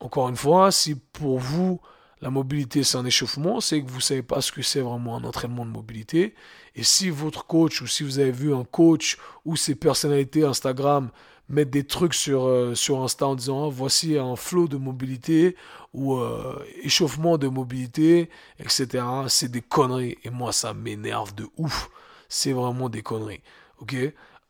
Encore 0.00 0.28
une 0.28 0.36
fois, 0.36 0.72
si 0.72 0.94
pour 0.94 1.38
vous, 1.38 1.80
la 2.22 2.30
mobilité, 2.30 2.82
c'est 2.82 2.96
un 2.96 3.04
échauffement, 3.04 3.60
c'est 3.60 3.82
que 3.82 3.88
vous 3.90 3.98
ne 3.98 4.02
savez 4.02 4.22
pas 4.22 4.40
ce 4.40 4.50
que 4.50 4.62
c'est 4.62 4.80
vraiment 4.80 5.16
un 5.16 5.24
entraînement 5.24 5.66
de 5.66 5.70
mobilité. 5.70 6.34
Et 6.74 6.82
si 6.82 7.10
votre 7.10 7.46
coach 7.46 7.82
ou 7.82 7.86
si 7.86 8.04
vous 8.04 8.18
avez 8.18 8.32
vu 8.32 8.54
un 8.54 8.64
coach 8.64 9.18
ou 9.44 9.56
ses 9.56 9.74
personnalités 9.74 10.44
Instagram 10.44 11.10
mettre 11.48 11.70
des 11.70 11.84
trucs 11.84 12.14
sur, 12.14 12.46
euh, 12.46 12.74
sur 12.74 13.02
Insta 13.02 13.26
en 13.26 13.34
disant 13.34 13.66
ah, 13.66 13.70
voici 13.70 14.18
un 14.18 14.36
flow 14.36 14.66
de 14.68 14.76
mobilité 14.76 15.56
ou 15.92 16.16
euh, 16.16 16.58
échauffement 16.82 17.38
de 17.38 17.48
mobilité, 17.48 18.30
etc., 18.58 19.04
c'est 19.28 19.50
des 19.50 19.62
conneries. 19.62 20.18
Et 20.24 20.30
moi, 20.30 20.52
ça 20.52 20.74
m'énerve 20.74 21.34
de 21.34 21.48
ouf. 21.56 21.90
C'est 22.28 22.52
vraiment 22.52 22.88
des 22.88 23.02
conneries. 23.02 23.42
Ok? 23.78 23.96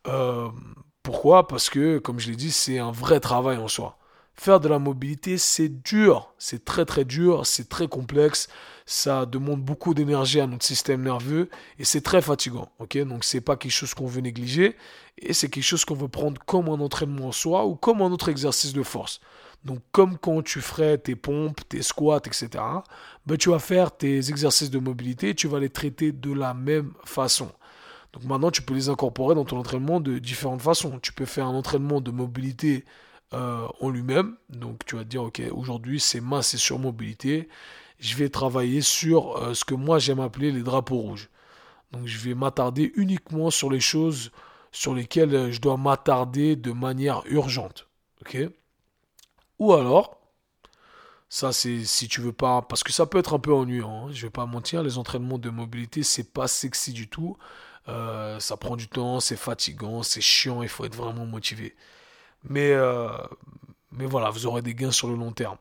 Euh, 0.07 0.49
Pourquoi? 1.03 1.47
Parce 1.47 1.69
que, 1.71 1.99
comme 1.99 2.19
je 2.19 2.31
l'ai 2.31 2.37
dit, 2.37 2.51
c'est 2.53 2.79
un 2.79 2.91
vrai 2.93 3.21
travail 3.21 3.59
en 3.59 3.69
soi. 3.69 3.99
Faire 4.39 4.61
de 4.61 4.69
la 4.69 4.79
mobilité, 4.79 5.39
c'est 5.39 5.71
dur, 5.83 6.35
c'est 6.39 6.65
très 6.65 6.85
très 6.85 7.05
dur, 7.07 7.47
c'est 7.47 7.71
très 7.71 7.89
complexe, 7.89 8.49
ça 8.85 9.25
demande 9.25 9.63
beaucoup 9.63 9.95
d'énergie 9.95 10.41
à 10.41 10.47
notre 10.47 10.65
système 10.65 11.03
nerveux 11.03 11.49
et 11.79 11.85
c'est 11.85 12.03
très 12.03 12.21
fatigant. 12.21 12.71
Ok, 12.79 12.99
donc 12.99 13.25
c'est 13.25 13.41
pas 13.41 13.57
quelque 13.57 13.73
chose 13.73 13.95
qu'on 13.95 14.07
veut 14.07 14.21
négliger 14.21 14.77
et 15.19 15.33
c'est 15.33 15.49
quelque 15.49 15.65
chose 15.65 15.87
qu'on 15.87 15.95
veut 15.95 16.09
prendre 16.09 16.41
comme 16.45 16.69
un 16.69 16.81
entraînement 16.81 17.29
en 17.29 17.33
soi 17.33 17.65
ou 17.67 17.77
comme 17.77 18.03
un 18.03 18.13
autre 18.13 18.29
exercice 18.29 18.75
de 18.75 18.83
force. 18.83 19.21
Donc 19.65 19.81
comme 19.91 20.19
quand 20.19 20.43
tu 20.43 20.61
ferais 20.61 20.99
tes 20.99 21.17
pompes, 21.17 21.67
tes 21.69 21.83
squats, 21.83 22.21
etc., 22.25 22.63
ben, 23.25 23.37
tu 23.39 23.49
vas 23.49 23.59
faire 23.59 23.97
tes 23.97 24.29
exercices 24.29 24.71
de 24.71 24.79
mobilité 24.79 25.31
et 25.31 25.35
tu 25.35 25.49
vas 25.49 25.61
les 25.61 25.71
traiter 25.71 26.13
de 26.13 26.33
la 26.33 26.53
même 26.53 26.93
façon. 27.05 27.51
Donc 28.13 28.25
maintenant, 28.25 28.51
tu 28.51 28.63
peux 28.63 28.75
les 28.75 28.89
incorporer 28.89 29.35
dans 29.35 29.45
ton 29.45 29.59
entraînement 29.59 29.99
de 30.01 30.19
différentes 30.19 30.63
façons. 30.63 30.99
Tu 31.01 31.13
peux 31.13 31.25
faire 31.25 31.47
un 31.47 31.55
entraînement 31.55 32.01
de 32.01 32.11
mobilité 32.11 32.85
euh, 33.35 33.67
en 33.81 33.91
lui-même. 33.91 34.37
Donc 34.51 34.85
tu 34.87 34.95
vas 34.95 35.03
te 35.03 35.09
dire, 35.09 35.25
ok, 35.25 35.43
aujourd'hui 35.51 35.99
c'est 35.99 36.21
masse 36.21 36.55
et 36.55 36.59
sur 36.59 36.79
mobilité. 36.79 37.49
Je 37.99 38.15
vais 38.15 38.29
travailler 38.29 38.83
sur 38.83 39.37
euh, 39.39 39.55
ce 39.55 39.65
que 39.65 39.75
moi 39.75 39.99
j'aime 39.99 40.21
appeler 40.21 40.53
les 40.53 40.63
drapeaux 40.63 40.99
rouges. 40.99 41.29
Donc 41.93 42.07
je 42.07 42.19
vais 42.19 42.35
m'attarder 42.35 42.93
uniquement 42.95 43.51
sur 43.51 43.71
les 43.71 43.81
choses 43.81 44.31
sur 44.71 44.95
lesquelles 44.95 45.35
euh, 45.35 45.51
je 45.51 45.61
dois 45.61 45.77
m'attarder 45.77 46.55
de 46.55 46.71
manière 46.73 47.23
urgente. 47.27 47.89
Ok? 48.21 48.39
Ou 49.59 49.73
alors, 49.73 50.21
ça 51.29 51.53
c'est 51.53 51.85
si 51.85 52.09
tu 52.09 52.21
veux 52.21 52.33
pas, 52.33 52.63
parce 52.63 52.85
que 52.85 52.93
ça 52.93 53.07
peut 53.07 53.19
être 53.19 53.35
un 53.35 53.41
peu 53.41 53.53
ennuyant. 53.53 54.07
Hein, 54.09 54.13
je 54.13 54.27
vais 54.27 54.31
pas 54.31 54.47
mentir, 54.47 54.83
les 54.85 54.99
entraînements 54.99 55.39
de 55.39 55.51
mobilité 55.51 56.03
c'est 56.05 56.33
pas 56.33 56.47
sexy 56.49 56.93
du 56.93 57.09
tout. 57.09 57.37
ça 57.87 58.57
prend 58.61 58.77
du 58.77 58.89
temps, 58.89 59.21
c'est 59.21 59.37
fatigant, 59.37 60.03
c'est 60.03 60.21
chiant, 60.21 60.63
il 60.63 60.69
faut 60.69 60.85
être 60.85 60.97
vraiment 60.97 61.27
motivé. 61.27 61.75
Mais, 62.45 62.73
euh, 62.73 63.09
mais 63.93 64.07
voilà, 64.07 64.31
vous 64.31 64.47
aurez 64.47 64.63
des 64.63 64.75
gains 64.75 64.91
sur 64.91 65.09
le 65.09 65.17
long 65.17 65.33
terme. 65.33 65.59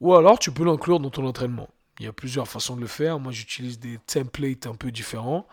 Ou 0.00 0.14
alors, 0.14 0.38
tu 0.38 0.50
peux 0.50 0.64
l'inclure 0.64 1.00
dans 1.00 1.10
ton 1.10 1.26
entraînement. 1.26 1.68
Il 1.98 2.06
y 2.06 2.08
a 2.08 2.12
plusieurs 2.12 2.48
façons 2.48 2.76
de 2.76 2.80
le 2.80 2.86
faire. 2.86 3.18
Moi, 3.18 3.32
j'utilise 3.32 3.78
des 3.78 3.98
templates 3.98 4.66
un 4.66 4.74
peu 4.74 4.90
différents 4.90 5.46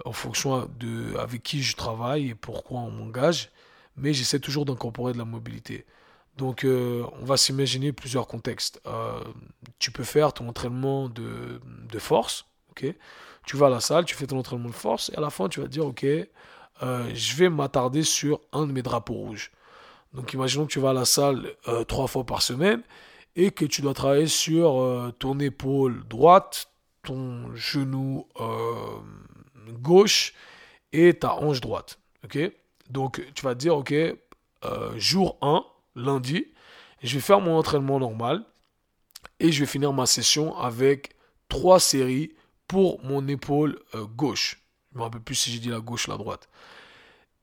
euh, 0.00 0.08
en 0.10 0.12
fonction 0.12 0.68
de 0.78 1.16
avec 1.18 1.42
qui 1.42 1.62
je 1.62 1.76
travaille 1.76 2.30
et 2.30 2.34
pourquoi 2.34 2.80
on 2.80 2.90
m'engage. 2.90 3.50
Mais 3.96 4.12
j'essaie 4.12 4.40
toujours 4.40 4.64
d'incorporer 4.64 5.12
de 5.12 5.18
la 5.18 5.24
mobilité. 5.24 5.86
Donc, 6.36 6.64
euh, 6.64 7.04
on 7.20 7.24
va 7.24 7.36
s'imaginer 7.36 7.92
plusieurs 7.92 8.26
contextes. 8.26 8.80
tu 9.78 9.90
peux 9.92 10.04
faire 10.04 10.32
ton 10.32 10.48
entraînement 10.48 11.08
de, 11.08 11.60
de 11.90 11.98
force. 11.98 12.46
ok? 12.70 12.86
Tu 13.44 13.56
vas 13.56 13.66
à 13.66 13.70
la 13.70 13.80
salle, 13.80 14.04
tu 14.04 14.14
fais 14.14 14.26
ton 14.26 14.38
entraînement 14.38 14.68
de 14.70 14.74
force. 14.74 15.10
Et 15.10 15.16
à 15.16 15.20
la 15.20 15.30
fin, 15.30 15.48
tu 15.48 15.60
vas 15.60 15.68
dire, 15.68 15.84
OK, 15.86 16.06
je 16.80 17.36
vais 17.36 17.50
m'attarder 17.50 18.02
sur 18.02 18.40
un 18.52 18.66
de 18.66 18.72
mes 18.72 18.82
drapeaux 18.82 19.14
rouges. 19.14 19.52
Donc 20.14 20.32
imaginons 20.34 20.66
que 20.66 20.72
tu 20.72 20.80
vas 20.80 20.90
à 20.90 20.94
la 20.94 21.04
salle 21.04 21.54
euh, 21.68 21.84
trois 21.84 22.06
fois 22.06 22.24
par 22.24 22.42
semaine 22.42 22.82
et 23.34 23.50
que 23.50 23.64
tu 23.64 23.80
dois 23.80 23.94
travailler 23.94 24.26
sur 24.26 24.80
euh, 24.80 25.12
ton 25.18 25.38
épaule 25.38 26.06
droite, 26.08 26.68
ton 27.02 27.54
genou 27.54 28.26
euh, 28.40 28.98
gauche 29.80 30.34
et 30.92 31.14
ta 31.14 31.34
hanche 31.34 31.60
droite. 31.60 31.98
Donc 32.90 33.22
tu 33.34 33.42
vas 33.44 33.54
te 33.54 33.60
dire, 33.60 33.76
ok, 33.76 33.94
jour 34.96 35.38
1, 35.40 35.64
lundi, 35.96 36.46
je 37.02 37.14
vais 37.14 37.20
faire 37.20 37.40
mon 37.40 37.56
entraînement 37.56 37.98
normal 37.98 38.44
et 39.40 39.50
je 39.50 39.60
vais 39.60 39.66
finir 39.66 39.92
ma 39.92 40.06
session 40.06 40.56
avec 40.58 41.16
trois 41.48 41.80
séries 41.80 42.32
pour 42.68 43.02
mon 43.02 43.26
épaule 43.28 43.80
gauche. 44.16 44.62
Je 44.90 44.96
ne 44.96 45.00
me 45.00 45.04
rappelle 45.04 45.22
plus 45.22 45.34
si 45.34 45.50
j'ai 45.50 45.58
dit 45.58 45.70
la 45.70 45.80
gauche 45.80 46.06
ou 46.06 46.10
la 46.10 46.18
droite. 46.18 46.48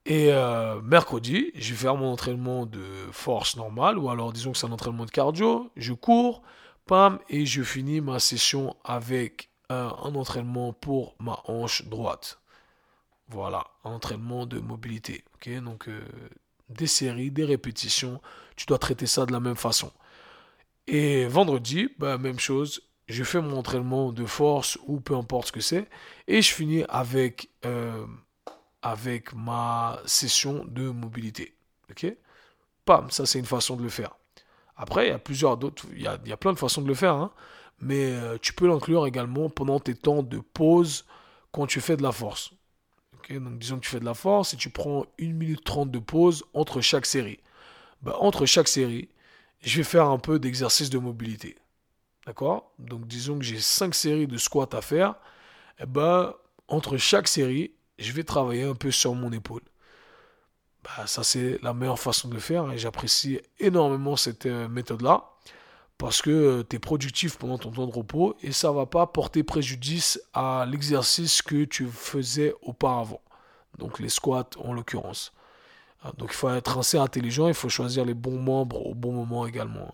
Et 0.10 0.34
euh, 0.34 0.82
mercredi, 0.82 1.52
je 1.54 1.70
vais 1.70 1.82
faire 1.82 1.96
mon 1.96 2.12
entraînement 2.12 2.66
de 2.66 2.82
force 3.12 3.56
normale, 3.56 4.00
ou 4.00 4.10
alors 4.10 4.34
disons 4.34 4.54
que 4.54 4.58
c'est 4.58 4.66
un 4.66 4.72
entraînement 4.72 5.06
de 5.06 5.12
cardio, 5.12 5.72
je 5.76 5.94
cours, 5.94 6.42
pam, 6.88 7.20
et 7.30 7.46
je 7.46 7.62
finis 7.62 8.02
ma 8.02 8.18
session 8.18 8.76
avec 8.84 9.52
un 9.70 10.16
entraînement 10.16 10.74
pour 10.74 11.16
ma 11.20 11.40
hanche 11.46 11.86
droite. 11.86 12.42
Voilà, 13.28 13.68
entraînement 13.84 14.48
de 14.48 14.60
mobilité. 14.60 15.24
Donc 15.46 15.88
euh, 15.88 16.02
des 16.70 16.88
séries, 16.88 17.30
des 17.30 17.46
répétitions, 17.46 18.20
tu 18.56 18.66
dois 18.66 18.80
traiter 18.80 19.06
ça 19.06 19.28
de 19.28 19.32
la 19.32 19.40
même 19.40 19.56
façon. 19.56 19.92
Et 20.88 21.28
vendredi, 21.28 21.90
bah, 22.00 22.18
même 22.18 22.40
chose, 22.40 22.82
je 23.08 23.24
fais 23.24 23.42
mon 23.42 23.56
entraînement 23.56 24.12
de 24.12 24.26
force 24.26 24.80
ou 24.88 25.02
peu 25.02 25.16
importe 25.16 25.50
ce 25.50 25.52
que 25.52 25.62
c'est, 25.62 25.88
et 26.28 26.42
je 26.42 26.52
finis 26.52 26.84
avec... 26.90 27.52
Euh, 27.64 28.08
avec 28.82 29.34
ma 29.34 30.00
session 30.06 30.66
de 30.66 30.90
mobilité. 30.90 31.56
Ok? 31.90 32.06
Pam, 32.86 33.10
ça 33.12 33.26
c'est 33.26 33.40
une 33.40 33.46
façon 33.46 33.76
de 33.76 33.84
le 33.84 33.90
faire. 33.90 34.16
Après, 34.76 35.08
il 35.08 35.10
y 35.10 35.14
a 35.14 35.20
plusieurs 35.20 35.58
d'autres, 35.58 35.86
il 35.94 36.02
y 36.02 36.08
a, 36.08 36.38
plein 36.38 36.54
de 36.54 36.60
façons 36.60 36.82
de 36.82 36.88
le 36.88 36.94
faire, 36.94 37.14
hein. 37.14 37.32
mais 37.80 38.14
euh, 38.14 38.38
tu 38.42 38.54
peux 38.54 38.68
l'inclure 38.68 39.06
également 39.06 39.50
pendant 39.50 39.80
tes 39.80 39.94
temps 39.94 40.24
de 40.24 40.40
pause 40.40 41.06
quand 41.52 41.68
tu 41.68 41.82
fais 41.82 41.98
de 41.98 42.04
la 42.04 42.14
force. 42.14 42.54
Ok? 43.18 43.38
Donc 43.38 43.60
disons 43.60 43.76
que 43.78 43.84
tu 43.84 43.90
fais 43.90 44.00
de 44.00 44.06
la 44.06 44.14
force 44.14 44.54
et 44.54 44.58
tu 44.58 44.70
prends 44.70 45.06
1 45.20 45.34
minute 45.34 45.64
30 45.66 45.92
de 45.92 46.00
pause 46.00 46.46
entre 46.54 46.80
chaque 46.80 47.06
série. 47.06 47.40
Ben, 48.02 48.14
entre 48.20 48.46
chaque 48.46 48.70
série, 48.70 49.10
je 49.62 49.78
vais 49.78 49.84
faire 49.84 50.06
un 50.06 50.20
peu 50.20 50.40
d'exercice 50.40 50.90
de 50.90 50.98
mobilité. 50.98 51.58
D'accord? 52.26 52.72
Donc 52.80 53.06
disons 53.08 53.38
que 53.38 53.44
j'ai 53.44 53.60
5 53.60 53.94
séries 53.94 54.28
de 54.28 54.38
squats 54.38 54.70
à 54.72 54.82
faire. 54.82 55.16
Et 55.78 55.84
eh 55.84 55.86
ben, 55.86 56.34
entre 56.68 56.98
chaque 56.98 57.28
série, 57.28 57.72
je 58.00 58.14
vais 58.14 58.24
travailler 58.24 58.64
un 58.64 58.76
peu 58.76 58.92
sur 58.92 59.14
mon 59.16 59.32
épaule. 59.32 59.62
Bah, 60.84 61.06
ça, 61.08 61.24
c'est 61.24 61.60
la 61.62 61.74
meilleure 61.74 62.00
façon 62.00 62.30
de 62.30 62.34
le 62.34 62.40
faire 62.40 62.72
et 62.72 62.78
j'apprécie 62.78 63.42
énormément 63.60 64.16
cette 64.16 64.46
euh, 64.46 64.68
méthode-là 64.68 65.26
parce 65.98 66.22
que 66.22 66.30
euh, 66.30 66.64
tu 66.68 66.78
es 66.78 66.80
productif 66.80 67.38
pendant 67.38 67.58
ton 67.58 67.72
temps 67.72 67.88
de 67.88 67.94
repos 67.94 68.36
et 68.42 68.54
ça 68.54 68.72
va 68.72 68.86
pas 68.86 69.06
porter 69.08 69.44
préjudice 69.44 70.22
à 70.34 70.66
l'exercice 70.70 71.42
que 71.42 71.66
tu 71.66 71.88
faisais 71.88 72.54
auparavant. 72.62 73.22
Donc 73.78 74.00
les 74.00 74.10
squats 74.10 74.50
en 74.58 74.74
l'occurrence. 74.74 75.34
Ah, 76.02 76.14
donc 76.18 76.30
il 76.32 76.36
faut 76.36 76.50
être 76.50 76.78
assez 76.78 76.98
intelligent, 76.98 77.50
il 77.50 77.54
faut 77.54 77.68
choisir 77.68 78.06
les 78.06 78.14
bons 78.14 78.40
membres 78.40 78.86
au 78.86 78.96
bon 78.96 79.12
moment 79.12 79.46
également. 79.46 79.94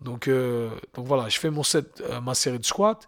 Donc, 0.00 0.28
euh, 0.28 0.70
voilà, 0.96 1.28
je 1.28 1.40
fais 1.40 1.50
mon 1.50 1.64
set, 1.64 2.04
ma 2.22 2.34
série 2.34 2.60
de 2.60 2.64
squats 2.64 3.00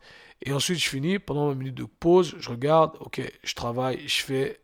et 0.43 0.53
ensuite, 0.53 0.79
je 0.79 0.89
finis, 0.89 1.19
pendant 1.19 1.49
ma 1.49 1.55
minute 1.55 1.75
de 1.75 1.85
pause, 1.85 2.35
je 2.39 2.49
regarde, 2.49 2.97
ok, 3.01 3.21
je 3.43 3.55
travaille, 3.55 4.07
je 4.09 4.23
fais 4.23 4.61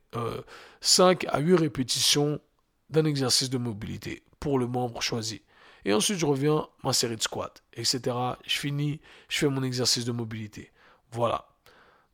5 0.80 1.24
euh, 1.24 1.28
à 1.30 1.40
8 1.40 1.54
répétitions 1.54 2.40
d'un 2.88 3.04
exercice 3.04 3.50
de 3.50 3.58
mobilité 3.58 4.22
pour 4.40 4.58
le 4.58 4.66
membre 4.66 5.02
choisi. 5.02 5.42
Et 5.84 5.92
ensuite, 5.92 6.18
je 6.18 6.26
reviens 6.26 6.66
ma 6.82 6.92
série 6.92 7.16
de 7.16 7.22
squats, 7.22 7.54
etc. 7.74 8.16
Je 8.44 8.58
finis, 8.58 9.00
je 9.28 9.38
fais 9.38 9.48
mon 9.48 9.62
exercice 9.62 10.04
de 10.04 10.12
mobilité. 10.12 10.72
Voilà. 11.12 11.46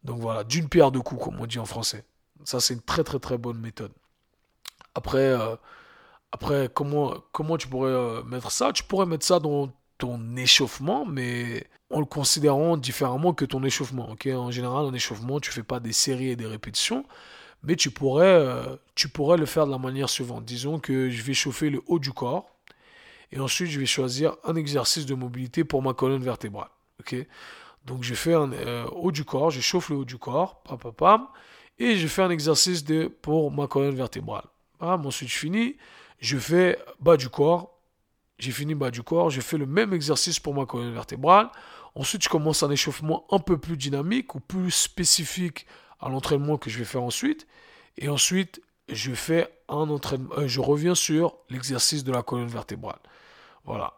Donc 0.02 0.20
voilà, 0.20 0.44
d'une 0.44 0.68
pierre 0.68 0.90
deux 0.90 1.00
coups, 1.00 1.22
comme 1.22 1.40
on 1.40 1.46
dit 1.46 1.58
en 1.58 1.64
français. 1.64 2.04
Ça, 2.44 2.60
c'est 2.60 2.74
une 2.74 2.82
très 2.82 3.04
très 3.04 3.20
très 3.20 3.38
bonne 3.38 3.58
méthode. 3.58 3.92
Après, 4.94 5.18
euh, 5.18 5.54
après 6.32 6.68
comment, 6.74 7.14
comment 7.30 7.56
tu 7.56 7.68
pourrais 7.68 7.92
euh, 7.92 8.22
mettre 8.24 8.50
ça? 8.50 8.72
Tu 8.72 8.82
pourrais 8.82 9.06
mettre 9.06 9.24
ça 9.24 9.38
dans 9.38 9.72
ton 10.02 10.36
échauffement, 10.36 11.06
mais 11.06 11.64
en 11.88 12.00
le 12.00 12.06
considérant 12.06 12.76
différemment 12.76 13.34
que 13.34 13.44
ton 13.44 13.62
échauffement. 13.62 14.10
ok? 14.10 14.26
En 14.34 14.50
général, 14.50 14.84
en 14.84 14.92
échauffement, 14.92 15.38
tu 15.38 15.52
fais 15.52 15.62
pas 15.62 15.78
des 15.78 15.92
séries 15.92 16.30
et 16.30 16.34
des 16.36 16.46
répétitions, 16.46 17.04
mais 17.62 17.76
tu 17.76 17.92
pourrais, 17.92 18.26
euh, 18.26 18.74
tu 18.96 19.08
pourrais 19.08 19.36
le 19.36 19.46
faire 19.46 19.64
de 19.64 19.70
la 19.70 19.78
manière 19.78 20.10
suivante. 20.10 20.44
Disons 20.44 20.80
que 20.80 21.08
je 21.08 21.22
vais 21.22 21.34
chauffer 21.34 21.70
le 21.70 21.82
haut 21.86 22.00
du 22.00 22.10
corps, 22.12 22.50
et 23.30 23.38
ensuite 23.38 23.70
je 23.70 23.78
vais 23.78 23.86
choisir 23.86 24.34
un 24.42 24.56
exercice 24.56 25.06
de 25.06 25.14
mobilité 25.14 25.62
pour 25.62 25.82
ma 25.82 25.94
colonne 25.94 26.24
vertébrale. 26.24 26.70
ok? 26.98 27.14
Donc 27.86 28.02
je 28.02 28.14
fais 28.14 28.34
un 28.34 28.52
euh, 28.52 28.84
haut 28.86 29.12
du 29.12 29.24
corps, 29.24 29.52
je 29.52 29.60
chauffe 29.60 29.90
le 29.90 29.98
haut 29.98 30.04
du 30.04 30.18
corps, 30.18 30.62
pam, 30.64 30.78
pam, 30.78 30.92
pam, 30.92 31.28
et 31.78 31.94
je 31.94 32.08
fais 32.08 32.22
un 32.22 32.30
exercice 32.30 32.82
de, 32.82 33.06
pour 33.06 33.52
ma 33.52 33.68
colonne 33.68 33.94
vertébrale. 33.94 34.46
ensuite 34.80 35.28
je 35.28 35.38
finis, 35.38 35.76
je 36.18 36.38
fais 36.38 36.76
bas 36.98 37.16
du 37.16 37.28
corps, 37.28 37.72
j'ai 38.42 38.50
fini 38.50 38.74
bas 38.74 38.90
du 38.90 39.04
corps, 39.04 39.30
je 39.30 39.40
fais 39.40 39.56
le 39.56 39.66
même 39.66 39.92
exercice 39.92 40.40
pour 40.40 40.52
ma 40.52 40.66
colonne 40.66 40.92
vertébrale. 40.92 41.48
Ensuite, 41.94 42.24
je 42.24 42.28
commence 42.28 42.64
un 42.64 42.70
échauffement 42.70 43.24
un 43.30 43.38
peu 43.38 43.56
plus 43.56 43.76
dynamique 43.76 44.34
ou 44.34 44.40
plus 44.40 44.72
spécifique 44.72 45.64
à 46.00 46.08
l'entraînement 46.08 46.58
que 46.58 46.68
je 46.68 46.78
vais 46.78 46.84
faire 46.84 47.04
ensuite. 47.04 47.46
Et 47.98 48.08
ensuite, 48.08 48.60
je 48.88 49.12
fais 49.12 49.48
un 49.68 49.88
entraînement, 49.88 50.34
euh, 50.38 50.48
je 50.48 50.60
reviens 50.60 50.96
sur 50.96 51.36
l'exercice 51.50 52.02
de 52.02 52.10
la 52.10 52.24
colonne 52.24 52.48
vertébrale. 52.48 52.98
Voilà. 53.64 53.94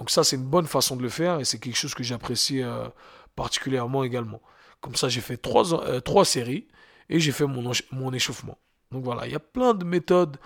Donc 0.00 0.10
ça, 0.10 0.24
c'est 0.24 0.34
une 0.34 0.42
bonne 0.42 0.66
façon 0.66 0.96
de 0.96 1.02
le 1.02 1.08
faire 1.08 1.38
et 1.38 1.44
c'est 1.44 1.60
quelque 1.60 1.76
chose 1.76 1.94
que 1.94 2.02
j'apprécie 2.02 2.62
euh, 2.62 2.88
particulièrement 3.36 4.02
également. 4.02 4.42
Comme 4.80 4.96
ça, 4.96 5.08
j'ai 5.08 5.20
fait 5.20 5.36
trois, 5.36 5.72
euh, 5.72 6.00
trois 6.00 6.24
séries 6.24 6.66
et 7.08 7.20
j'ai 7.20 7.30
fait 7.30 7.46
mon, 7.46 7.70
mon 7.92 8.12
échauffement. 8.12 8.58
Donc 8.90 9.04
voilà, 9.04 9.26
il 9.26 9.32
y 9.32 9.36
a 9.36 9.40
plein 9.40 9.72
de 9.72 9.84
méthodes 9.84 10.36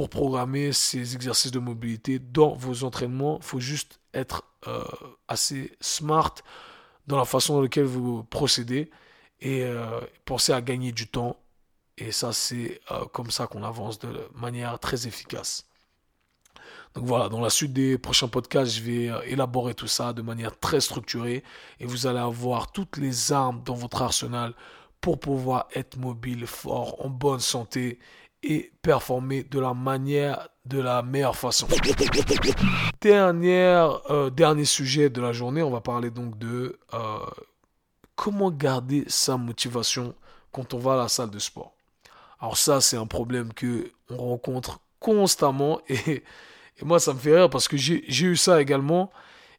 pour 0.00 0.08
programmer 0.08 0.72
ces 0.72 1.14
exercices 1.14 1.50
de 1.50 1.58
mobilité 1.58 2.18
dans 2.18 2.54
vos 2.54 2.84
entraînements. 2.84 3.36
Il 3.36 3.44
faut 3.44 3.60
juste 3.60 4.00
être 4.14 4.44
euh, 4.66 4.82
assez 5.28 5.76
smart 5.82 6.34
dans 7.06 7.18
la 7.18 7.26
façon 7.26 7.56
dans 7.56 7.60
laquelle 7.60 7.84
vous 7.84 8.24
procédez 8.24 8.90
et 9.42 9.62
euh, 9.62 10.00
pensez 10.24 10.54
à 10.54 10.62
gagner 10.62 10.92
du 10.92 11.06
temps 11.06 11.36
Et 11.98 12.12
ça, 12.12 12.32
c'est 12.32 12.80
euh, 12.90 13.04
comme 13.12 13.30
ça 13.30 13.46
qu'on 13.46 13.62
avance 13.62 13.98
de 13.98 14.08
manière 14.34 14.78
très 14.78 15.06
efficace. 15.06 15.66
Donc 16.94 17.04
voilà, 17.04 17.28
dans 17.28 17.42
la 17.42 17.50
suite 17.50 17.74
des 17.74 17.98
prochains 17.98 18.28
podcasts, 18.28 18.72
je 18.72 18.80
vais 18.80 19.10
euh, 19.10 19.20
élaborer 19.26 19.74
tout 19.74 19.86
ça 19.86 20.14
de 20.14 20.22
manière 20.22 20.58
très 20.58 20.80
structurée 20.80 21.44
et 21.78 21.84
vous 21.84 22.06
allez 22.06 22.20
avoir 22.20 22.72
toutes 22.72 22.96
les 22.96 23.32
armes 23.32 23.62
dans 23.66 23.74
votre 23.74 24.00
arsenal 24.00 24.54
pour 25.02 25.20
pouvoir 25.20 25.68
être 25.74 25.98
mobile, 25.98 26.46
fort, 26.46 27.04
en 27.04 27.10
bonne 27.10 27.40
santé 27.40 27.98
et 28.42 28.72
performer 28.82 29.42
de 29.44 29.60
la 29.60 29.74
manière, 29.74 30.48
de 30.64 30.80
la 30.80 31.02
meilleure 31.02 31.36
façon. 31.36 31.66
Dernière, 33.00 34.10
euh, 34.10 34.30
dernier 34.30 34.64
sujet 34.64 35.10
de 35.10 35.20
la 35.20 35.32
journée, 35.32 35.62
on 35.62 35.70
va 35.70 35.80
parler 35.80 36.10
donc 36.10 36.38
de 36.38 36.78
euh, 36.94 37.18
comment 38.16 38.50
garder 38.50 39.04
sa 39.08 39.36
motivation 39.36 40.14
quand 40.52 40.74
on 40.74 40.78
va 40.78 40.94
à 40.94 40.96
la 40.96 41.08
salle 41.08 41.30
de 41.30 41.38
sport. 41.38 41.74
Alors 42.40 42.56
ça, 42.56 42.80
c'est 42.80 42.96
un 42.96 43.06
problème 43.06 43.52
que 43.52 43.90
on 44.08 44.16
rencontre 44.16 44.80
constamment 44.98 45.80
et, 45.88 46.22
moi, 46.82 46.98
ça 46.98 47.12
me 47.12 47.18
fait 47.18 47.36
rire 47.36 47.50
parce 47.50 47.68
que 47.68 47.76
j'ai 47.76 48.02
eu 48.08 48.36
ça 48.36 48.62
également. 48.62 49.10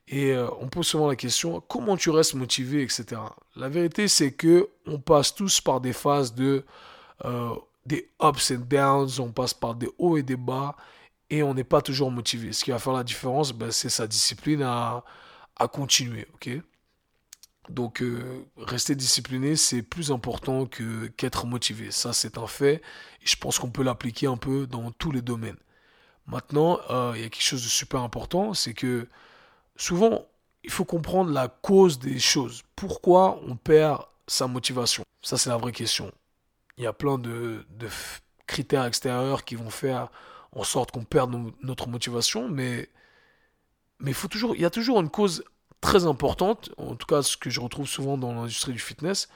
Et 0.07 0.31
euh, 0.31 0.47
on 0.59 0.67
pose 0.67 0.87
souvent 0.87 1.07
la 1.07 1.15
question 1.15 1.61
comment 1.61 1.95
tu 1.95 2.09
restes 2.09 2.33
motivé, 2.33 2.81
etc. 2.81 3.21
La 3.55 3.69
vérité, 3.69 4.07
c'est 4.07 4.31
que 4.31 4.69
on 4.87 4.99
passe 4.99 5.35
tous 5.35 5.61
par 5.61 5.81
des 5.81 5.93
phases 5.93 6.33
de 6.33 6.65
des 7.85 8.09
ups 8.21 8.51
and 8.51 8.65
downs, 8.69 9.19
on 9.19 9.31
passe 9.31 9.53
par 9.53 9.75
des 9.75 9.89
hauts 9.97 10.17
et 10.17 10.23
des 10.23 10.35
bas 10.37 10.75
et 11.29 11.43
on 11.43 11.53
n'est 11.53 11.63
pas 11.63 11.81
toujours 11.81 12.11
motivé. 12.11 12.53
Ce 12.53 12.63
qui 12.63 12.71
va 12.71 12.79
faire 12.79 12.93
la 12.93 13.03
différence, 13.03 13.53
ben, 13.53 13.71
c'est 13.71 13.89
sa 13.89 14.07
discipline 14.07 14.61
à, 14.63 15.03
à 15.55 15.67
continuer. 15.67 16.27
ok? 16.35 16.49
Donc, 17.69 18.01
euh, 18.01 18.45
rester 18.57 18.95
discipliné, 18.95 19.55
c'est 19.55 19.81
plus 19.81 20.11
important 20.11 20.65
que, 20.65 21.07
qu'être 21.07 21.45
motivé. 21.45 21.91
Ça, 21.91 22.11
c'est 22.11 22.37
un 22.37 22.47
fait. 22.47 22.81
Et 23.21 23.25
je 23.25 23.37
pense 23.37 23.59
qu'on 23.59 23.69
peut 23.71 23.83
l'appliquer 23.83 24.27
un 24.27 24.37
peu 24.37 24.67
dans 24.67 24.91
tous 24.91 25.11
les 25.11 25.21
domaines. 25.21 25.57
Maintenant, 26.27 26.79
euh, 26.89 27.13
il 27.15 27.21
y 27.21 27.25
a 27.25 27.29
quelque 27.29 27.43
chose 27.43 27.63
de 27.63 27.69
super 27.69 28.01
important, 28.01 28.53
c'est 28.53 28.73
que 28.73 29.07
souvent, 29.75 30.25
il 30.63 30.69
faut 30.69 30.85
comprendre 30.85 31.31
la 31.31 31.47
cause 31.47 31.99
des 31.99 32.19
choses. 32.19 32.63
Pourquoi 32.75 33.39
on 33.47 33.55
perd 33.55 34.03
sa 34.27 34.47
motivation? 34.47 35.03
Ça, 35.21 35.37
c'est 35.37 35.49
la 35.49 35.57
vraie 35.57 35.71
question 35.71 36.11
il 36.77 36.83
y 36.83 36.87
a 36.87 36.93
plein 36.93 37.17
de, 37.17 37.65
critères 38.47 38.85
extérieurs 38.85 39.45
qui 39.45 39.55
vont 39.55 39.69
faire 39.69 40.09
en 40.53 40.63
sorte 40.63 40.91
qu'on 40.91 41.03
perde 41.05 41.53
notre 41.61 41.87
motivation, 41.87 42.49
mais 42.49 42.89
mais 43.99 44.13
faut 44.13 44.27
toujours, 44.27 44.55
il 44.55 44.61
y 44.61 44.65
a 44.65 44.69
toujours 44.71 44.99
une 44.99 45.09
cause 45.09 45.43
très 45.79 46.05
importante, 46.05 46.71
en 46.77 46.95
tout 46.95 47.05
cas 47.05 47.21
ce 47.21 47.37
que 47.37 47.49
je 47.49 47.59
retrouve 47.59 47.87
souvent 47.87 48.17
dans 48.17 48.33
l'industrie 48.33 48.73
du 48.73 48.79
fitness, 48.79 49.29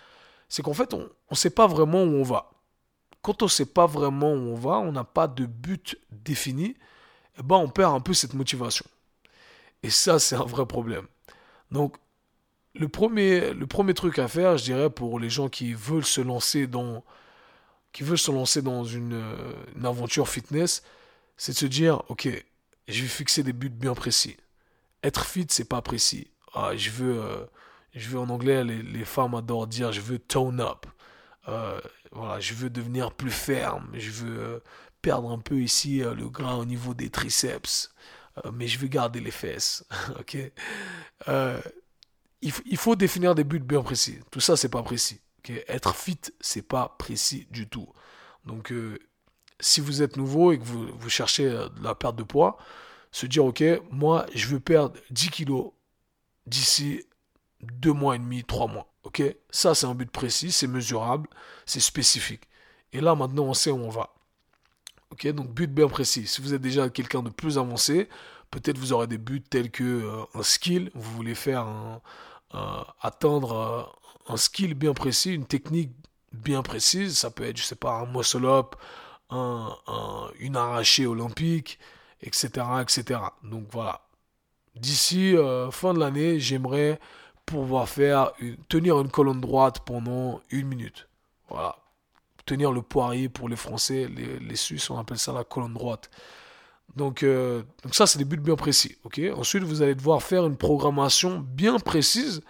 c'est 0.50 0.64
qu'en 0.64 0.74
fait 0.74 0.94
on 0.94 1.08
ne 1.32 1.36
sait 1.36 1.50
pas 1.52 1.68
vraiment 1.68 2.04
où 2.04 2.16
on 2.16 2.24
va. 2.24 2.52
Quand 3.22 3.42
on 3.42 3.46
ne 3.46 3.50
sait 3.50 3.66
pas 3.66 3.86
vraiment 3.86 4.34
où 4.34 4.52
on 4.52 4.56
va, 4.56 4.78
on 4.78 4.92
n'a 4.92 5.04
pas 5.04 5.28
de 5.28 5.46
but 5.46 5.98
défini, 6.12 6.76
eh 7.40 7.44
ben 7.44 7.58
on 7.58 7.70
perd 7.70 7.94
un 7.94 8.00
peu 8.02 8.14
cette 8.14 8.34
motivation. 8.34 8.86
Et 9.84 9.90
ça 9.90 10.20
c'est 10.20 10.36
un 10.36 10.46
vrai 10.46 10.66
problème. 10.66 11.08
Donc 11.72 11.98
le 12.76 12.90
premier, 12.90 13.54
le 13.54 13.68
premier 13.68 13.94
truc 13.94 14.20
à 14.20 14.28
faire, 14.28 14.58
je 14.58 14.66
dirais, 14.66 14.90
pour 14.90 15.20
les 15.20 15.30
gens 15.30 15.48
qui 15.48 15.74
veulent 15.74 16.06
se 16.06 16.22
lancer 16.22 16.68
dans 16.68 17.04
qui 17.96 18.04
veut 18.04 18.18
se 18.18 18.30
lancer 18.30 18.62
dans 18.62 18.84
une, 18.84 19.14
euh, 19.14 19.54
aventure 19.86 20.28
fitness, 20.28 20.84
c'est 21.38 21.54
de 21.54 21.58
se 21.58 21.66
dire, 21.66 22.04
ok, 22.10 22.28
je 22.90 23.02
vais 23.02 23.08
fixer 23.08 23.42
des 23.42 23.54
buts 23.54 23.70
bien 23.70 23.94
précis. 23.94 24.36
Être 25.02 25.26
fit, 25.26 25.48
c'est 25.50 25.70
pas 25.70 25.82
précis. 25.82 26.28
Ah, 26.54 26.76
je 26.76 26.90
veux, 26.90 27.24
euh, 27.24 27.46
je 27.94 28.10
veux 28.10 28.20
en 28.20 28.30
anglais, 28.30 28.66
les, 28.66 29.06
femmes 29.06 29.34
adorent 29.34 29.68
dire, 29.68 29.94
je 29.94 30.02
veux 30.02 30.20
tone 30.20 30.60
up. 30.60 30.86
Euh, 31.48 31.80
voilà, 32.12 32.42
je 32.42 32.54
veux 32.54 32.70
devenir 32.70 33.14
plus 33.14 33.32
ferme. 33.32 33.90
Je 33.94 34.12
veux 34.12 34.62
perdre 35.02 35.32
un 35.32 35.40
peu 35.40 35.62
ici 35.62 36.00
le 36.00 36.28
gras 36.28 36.56
au 36.56 36.66
niveau 36.66 36.94
des 36.94 37.10
triceps, 37.10 37.94
mais 38.52 38.68
je 38.68 38.78
veux 38.78 38.88
garder 38.88 39.22
les 39.22 39.32
fesses. 39.32 39.86
ok? 40.20 40.38
Il, 42.42 42.54
il 42.66 42.78
faut 42.78 42.98
définir 42.98 43.36
des 43.36 43.46
buts 43.46 43.60
bien 43.60 43.82
précis. 43.82 44.20
Tout 44.32 44.42
ça, 44.42 44.58
c'est 44.58 44.68
pas 44.68 44.84
précis. 44.84 45.22
Être 45.50 45.96
fit, 45.96 46.20
c'est 46.40 46.62
pas 46.62 46.96
précis 46.98 47.48
du 47.52 47.68
tout. 47.68 47.88
Donc, 48.46 48.72
euh, 48.72 49.00
si 49.60 49.82
vous 49.82 50.02
êtes 50.02 50.18
nouveau 50.18 50.52
et 50.52 50.60
que 50.60 50.64
vous, 50.64 51.10
cherchez 51.10 51.46
euh, 51.46 51.70
de 51.70 51.84
la 51.84 51.96
perte 51.96 52.16
de 52.16 52.24
poids, 52.24 52.58
se 53.12 53.26
dire, 53.26 53.46
ok, 53.46 53.64
moi, 53.92 54.26
je 54.34 54.48
veux 54.48 54.60
perdre 54.60 54.96
10 55.12 55.30
kilos 55.30 55.72
d'ici 56.46 57.04
2 57.62 57.94
mois 57.94 58.16
et 58.16 58.20
demi, 58.20 58.44
3 58.44 58.68
mois. 58.68 58.92
Ok 59.04 59.22
Ça, 59.50 59.76
c'est 59.76 59.86
un 59.86 59.96
but 59.96 60.10
précis, 60.12 60.52
c'est 60.52 60.68
mesurable, 60.68 61.30
c'est 61.66 61.80
spécifique. 61.80 62.44
Et 62.92 63.02
là, 63.02 63.16
maintenant, 63.16 63.44
on 63.44 63.54
sait 63.54 63.72
où 63.72 63.78
on 63.78 63.90
va. 63.90 64.14
Ok 65.12 65.28
Donc, 65.28 65.50
but 65.50 65.72
bien 65.72 65.88
précis. 65.88 66.28
Si 66.28 66.42
vous 66.42 66.54
êtes 66.54 66.62
déjà 66.62 66.90
quelqu'un 66.90 67.24
de 67.24 67.30
plus 67.30 67.58
avancé, 67.58 68.10
peut-être 68.52 68.78
vous 68.78 68.94
aurez 68.94 69.08
des 69.08 69.18
buts 69.18 69.42
tels 69.42 69.72
que 69.72 69.84
euh, 69.84 70.24
un 70.34 70.44
skill, 70.44 70.92
vous 70.94 71.12
voulez 71.12 71.36
faire 71.36 71.62
un, 71.62 72.02
atteindre 73.02 74.00
un 74.28 74.38
skill 74.38 74.74
bien 74.74 74.94
précis, 74.94 75.34
une 75.34 75.46
technique 75.46 75.92
bien 76.32 76.62
précise. 76.62 77.18
Ça 77.18 77.32
peut 77.32 77.44
être, 77.44 77.58
je 77.58 77.64
sais 77.64 77.76
pas, 77.76 77.94
un 78.00 78.06
muscle 78.06 78.46
up, 78.46 78.76
un, 79.30 79.76
une 80.40 80.56
arrachée 80.56 81.06
olympique, 81.08 81.80
etc., 82.22 82.50
etc. 82.82 83.20
Donc 83.44 83.68
voilà. 83.72 84.02
D'ici 84.76 85.36
euh, 85.36 85.72
fin 85.72 85.94
de 85.94 86.00
l'année, 86.00 86.40
j'aimerais 86.40 87.00
pouvoir 87.46 87.88
faire 87.88 88.32
tenir 88.70 89.00
une 89.00 89.10
colonne 89.10 89.40
droite 89.40 89.82
pendant 89.86 90.42
une 90.50 90.68
minute. 90.68 91.08
Voilà. 91.50 91.78
Tenir 92.46 92.72
le 92.72 92.82
poirier 92.82 93.30
pour 93.30 93.50
les 93.50 93.56
Français, 93.56 94.08
les, 94.08 94.40
les 94.40 94.56
Suisses, 94.56 94.90
on 94.90 94.98
appelle 94.98 95.18
ça 95.18 95.32
la 95.34 95.44
colonne 95.44 95.74
droite. 95.74 96.10
Donc, 96.96 97.24
euh, 97.24 97.64
donc 97.84 97.94
ça, 97.94 98.08
c'est 98.08 98.18
des 98.18 98.26
buts 98.26 98.38
bien 98.38 98.56
précis. 98.56 98.98
ok? 99.04 99.20
Ensuite, 99.36 99.64
vous 99.64 99.82
allez 99.82 99.96
devoir 99.96 100.22
faire 100.22 100.46
une 100.46 100.58
programmation 100.58 101.40
bien 101.40 101.80
précise 101.80 102.42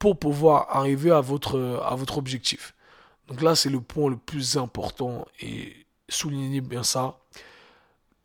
pour 0.00 0.18
pouvoir 0.18 0.66
arriver 0.76 1.12
à 1.12 1.20
votre, 1.20 1.80
à 1.86 1.94
votre 1.94 2.18
objectif. 2.18 2.74
Donc 3.28 3.42
là, 3.42 3.54
c'est 3.54 3.70
le 3.70 3.80
point 3.80 4.10
le 4.10 4.16
plus 4.16 4.56
important 4.56 5.24
et 5.40 5.86
soulignez 6.08 6.60
bien 6.60 6.82
ça. 6.82 7.20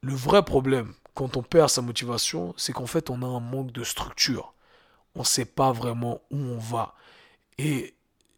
Le 0.01 0.15
vrai 0.15 0.43
problème 0.43 0.95
quand 1.15 1.37
on 1.37 1.41
perd 1.41 1.69
sa 1.69 1.81
motivation, 1.81 2.53
c'est 2.57 2.73
qu'en 2.73 2.85
fait, 2.85 3.09
on 3.09 3.23
a 3.23 3.25
un 3.25 3.39
manque 3.39 3.71
de 3.71 3.83
structure. 3.83 4.53
On 5.15 5.21
ne 5.21 5.25
sait 5.25 5.45
pas 5.45 5.71
vraiment 5.71 6.21
où 6.29 6.37
on 6.37 6.57
va. 6.57 6.93
Et 7.57 7.95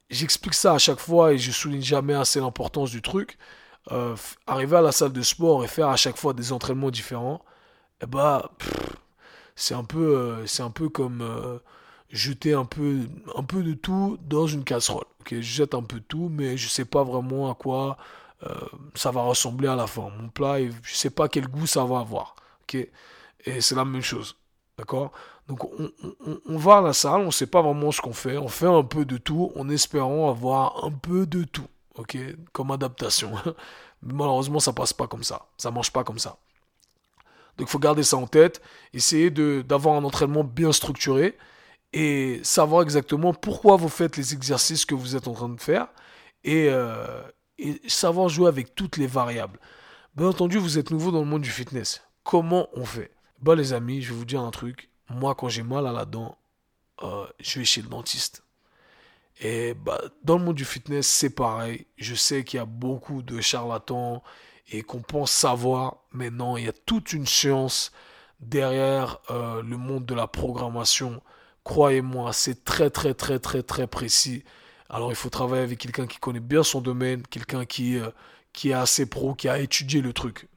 j'explique 0.10 0.54
ça 0.54 0.74
à 0.74 0.78
chaque 0.78 1.00
fois 1.00 1.34
et 1.34 1.38
je 1.40 1.52
souligne 1.52 1.82
jamais 1.82 2.14
assez 2.14 2.40
l'importance 2.40 2.92
du 2.92 3.02
truc. 3.02 3.38
Euh, 3.92 4.16
arriver 4.46 4.78
à 4.78 4.82
la 4.82 4.92
salle 4.92 5.12
de 5.12 5.22
sport 5.24 5.64
et 5.64 5.68
faire 5.68 5.88
à 5.90 5.96
chaque 5.96 6.18
fois 6.18 6.34
des 6.34 6.52
entraînements 6.52 6.92
différents, 6.92 7.44
eh 8.02 8.06
ben, 8.06 8.44
c'est 9.56 9.74
un 9.74 9.84
peu, 9.84 10.46
euh, 10.48 10.70
peu 10.76 10.90
comme 10.90 11.22
euh, 11.22 11.58
jeter 12.10 12.54
un 12.54 12.66
peu, 12.66 13.02
un 13.36 13.44
peu 13.44 13.64
de 13.64 13.74
tout 13.74 14.18
dans 14.28 14.48
une 14.48 14.64
casserole. 14.64 15.06
Ok, 15.22 15.36
je 15.36 15.42
jette 15.42 15.74
un 15.74 15.84
peu 15.84 16.00
de 16.00 16.06
tout, 16.06 16.30
mais 16.32 16.58
je 16.58 16.68
sais 16.70 16.86
pas 16.86 17.04
vraiment 17.04 17.52
à 17.52 17.56
quoi 17.56 17.98
euh, 18.44 18.54
ça 18.94 19.12
va 19.12 19.22
ressembler 19.22 19.68
à 19.68 19.76
la 19.76 19.88
fin. 19.88 20.10
Mon 20.20 20.30
plat, 20.30 20.58
je 20.84 20.96
sais 20.96 21.10
pas 21.10 21.28
quel 21.28 21.48
goût 21.48 21.68
ça 21.68 21.84
va 21.86 22.00
avoir. 22.00 22.36
Ok, 22.64 22.76
et 22.76 23.62
c'est 23.62 23.76
la 23.76 23.86
même 23.86 24.02
chose. 24.02 24.36
D'accord? 24.78 25.12
Donc 25.48 25.64
on, 25.64 26.58
va 26.58 26.78
à 26.78 26.82
la 26.82 26.94
salle, 26.94 27.22
on 27.22 27.32
sait 27.32 27.48
pas 27.48 27.62
vraiment 27.62 27.92
ce 27.92 28.02
qu'on 28.02 28.14
fait, 28.14 28.38
on 28.38 28.50
fait 28.50 28.68
un 28.68 28.84
peu 28.84 29.06
de 29.06 29.18
tout 29.18 29.52
en 29.56 29.70
espérant 29.70 30.30
avoir 30.30 30.84
un 30.84 30.92
peu 30.92 31.26
de 31.26 31.44
tout. 31.46 31.68
Ok, 31.96 32.18
comme 32.52 32.72
adaptation. 32.72 33.32
Malheureusement, 34.02 34.60
ça 34.60 34.74
passe 34.74 34.94
pas 34.94 35.08
comme 35.08 35.24
ça. 35.24 35.48
Ça 35.58 35.72
marche 35.72 35.92
pas 35.92 36.04
comme 36.04 36.20
ça. 36.20 36.38
Donc 37.58 37.68
il 37.68 37.72
faut 37.72 37.80
garder 37.80 38.04
ça 38.04 38.18
en 38.18 38.28
tête, 38.28 38.62
essayer 38.94 39.32
d'avoir 39.32 39.96
un 39.96 40.04
entraînement 40.04 40.44
bien 40.44 40.72
structuré 40.72 41.36
et 41.94 42.40
savoir 42.44 42.84
exactement 42.84 43.34
pourquoi 43.34 43.78
vous 43.78 43.90
faites 43.90 44.18
les 44.18 44.34
exercices 44.34 44.86
que 44.86 44.96
vous 44.96 45.16
êtes 45.16 45.28
en 45.28 45.34
train 45.34 45.50
de 45.50 45.60
faire 45.60 45.88
et, 46.44 46.68
euh, 46.70 47.22
savoir 47.88 48.30
jouer 48.30 48.48
avec 48.48 48.76
toutes 48.76 48.98
les 48.98 49.08
variables. 49.08 49.60
Bien 50.16 50.28
entendu, 50.28 50.58
vous 50.58 50.78
êtes 50.78 50.92
nouveau 50.92 51.12
dans 51.12 51.22
le 51.22 51.26
monde 51.26 51.42
du 51.42 51.50
fitness. 51.50 52.02
Comment 52.24 52.70
on 52.74 52.86
fait? 52.86 53.12
Bah 53.42 53.56
les 53.56 53.74
amis, 53.74 54.02
je 54.02 54.12
vais 54.12 54.18
vous 54.18 54.26
dire 54.26 54.42
un 54.42 54.52
truc. 54.52 54.90
Moi, 55.10 55.36
quand 55.36 55.50
j'ai 55.50 55.64
mal 55.64 55.88
à 55.88 55.92
la 55.92 56.06
dent, 56.06 56.38
euh, 57.04 57.26
je 57.40 57.60
vais 57.60 57.66
chez 57.66 57.82
le 57.82 57.88
dentiste. 57.88 58.44
Et 59.40 59.74
bah, 59.76 60.02
dans 60.24 60.38
le 60.38 60.44
monde 60.44 60.56
du 60.56 60.66
fitness, 60.66 61.08
c'est 61.08 61.30
pareil. 61.30 61.86
Je 61.98 62.16
sais 62.16 62.44
qu'il 62.44 62.58
y 62.58 62.62
a 62.62 62.66
beaucoup 62.66 63.22
de 63.22 63.40
charlatans 63.40 64.24
et 64.72 64.82
qu'on 64.82 65.02
pense 65.02 65.32
savoir, 65.32 65.98
mais 66.12 66.30
non, 66.30 66.58
il 66.58 66.66
y 66.66 66.70
a 66.70 66.74
toute 66.74 67.14
une 67.14 67.28
science 67.28 67.92
derrière 68.40 69.20
euh, 69.30 69.62
le 69.62 69.78
monde 69.78 70.06
de 70.06 70.16
la 70.16 70.28
programmation 70.28 71.22
Croyez-moi, 71.68 72.32
c'est 72.32 72.64
très 72.64 72.90
très 72.90 73.14
très 73.14 73.40
très 73.40 73.62
très 73.62 73.88
précis. 73.88 74.46
Alors 74.90 75.12
il 75.12 75.16
faut 75.16 75.30
travailler 75.30 75.64
avec 75.64 75.78
quelqu'un 75.78 76.08
qui 76.08 76.18
connaît 76.18 76.40
bien 76.40 76.64
son 76.64 76.80
domaine, 76.80 77.24
quelqu'un 77.24 77.66
qui, 77.66 77.98
euh, 78.00 78.10
qui 78.54 78.70
est 78.70 78.74
assez 78.74 79.06
pro, 79.06 79.36
qui 79.36 79.50
a 79.50 79.60
étudié 79.60 80.00
le 80.00 80.14
truc. 80.14 80.48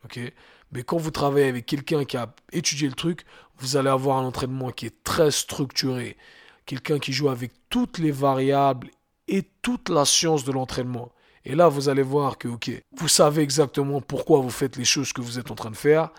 Mais 0.71 0.85
quand 0.85 0.99
vous 0.99 1.11
travaillez 1.11 1.49
avec 1.49 1.67
quelqu'un 1.67 2.05
qui 2.05 2.17
a 2.17 2.33
étudié 2.53 2.87
le 2.87 2.95
truc, 2.95 3.25
vous 3.59 3.77
allez 3.77 3.89
avoir 3.89 4.19
un 4.19 4.25
entraînement 4.25 4.71
qui 4.71 4.87
est 4.87 5.03
très 5.03 5.33
structuré. 5.33 6.17
Quelqu'un 6.65 7.01
qui 7.01 7.13
joue 7.13 7.29
avec 7.29 7.51
toutes 7.71 7.99
les 7.99 8.13
variables 8.13 8.89
et 9.27 9.43
toute 9.63 9.89
la 9.89 10.05
science 10.05 10.45
de 10.45 10.53
l'entraînement. 10.53 11.11
Et 11.45 11.57
là, 11.57 11.69
vous 11.69 11.89
allez 11.89 12.03
voir 12.03 12.39
que, 12.39 12.47
vous 12.93 13.09
savez 13.09 13.43
exactement 13.43 14.01
pourquoi 14.01 14.39
vous 14.39 14.51
faites 14.51 14.77
les 14.77 14.85
choses 14.85 15.13
que 15.13 15.23
vous 15.23 15.41
êtes 15.41 15.51
en 15.51 15.57
train 15.57 15.73
de 15.73 15.77
faire. 15.77 16.11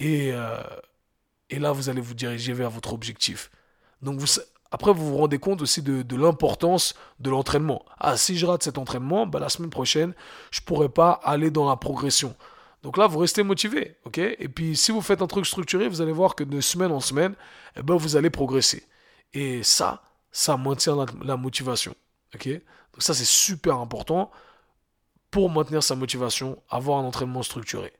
Et, 0.00 0.32
euh, 0.34 0.62
et 1.48 1.58
là, 1.58 1.72
vous 1.72 1.88
allez 1.88 2.02
vous 2.02 2.14
diriger 2.14 2.52
vers 2.52 2.68
votre 2.68 2.92
objectif. 2.92 3.50
Donc, 4.04 4.20
après, 4.70 4.92
vous 4.92 5.08
vous 5.08 5.16
rendez 5.16 5.38
compte 5.38 5.62
aussi 5.62 5.82
de, 5.82 6.02
de 6.02 6.16
l'importance 6.16 6.94
de 7.20 7.30
l'entraînement. 7.30 7.84
Ah, 7.98 8.16
si 8.16 8.36
je 8.36 8.44
rate 8.46 8.62
cet 8.62 8.78
entraînement, 8.78 9.26
bah, 9.26 9.40
la 9.40 9.48
semaine 9.48 9.70
prochaine, 9.70 10.14
je 10.50 10.60
ne 10.60 10.64
pourrai 10.66 10.88
pas 10.88 11.12
aller 11.24 11.50
dans 11.50 11.68
la 11.68 11.76
progression. 11.76 12.34
Donc 12.82 12.98
là, 12.98 13.06
vous 13.06 13.18
restez 13.18 13.42
motivé, 13.42 13.96
ok? 14.04 14.18
Et 14.18 14.48
puis, 14.48 14.76
si 14.76 14.92
vous 14.92 15.00
faites 15.00 15.22
un 15.22 15.26
truc 15.26 15.46
structuré, 15.46 15.88
vous 15.88 16.02
allez 16.02 16.12
voir 16.12 16.34
que 16.34 16.44
de 16.44 16.60
semaine 16.60 16.92
en 16.92 17.00
semaine, 17.00 17.34
eh 17.76 17.82
ben, 17.82 17.96
vous 17.96 18.16
allez 18.16 18.28
progresser. 18.30 18.86
Et 19.32 19.62
ça, 19.62 20.02
ça 20.32 20.56
maintient 20.58 20.94
la, 20.94 21.06
la 21.24 21.36
motivation, 21.38 21.94
ok? 22.34 22.48
Donc 22.48 23.02
ça, 23.02 23.14
c'est 23.14 23.24
super 23.24 23.78
important 23.78 24.30
pour 25.30 25.50
maintenir 25.50 25.82
sa 25.82 25.94
motivation, 25.94 26.62
avoir 26.68 26.98
un 26.98 27.04
entraînement 27.04 27.42
structuré. 27.42 27.92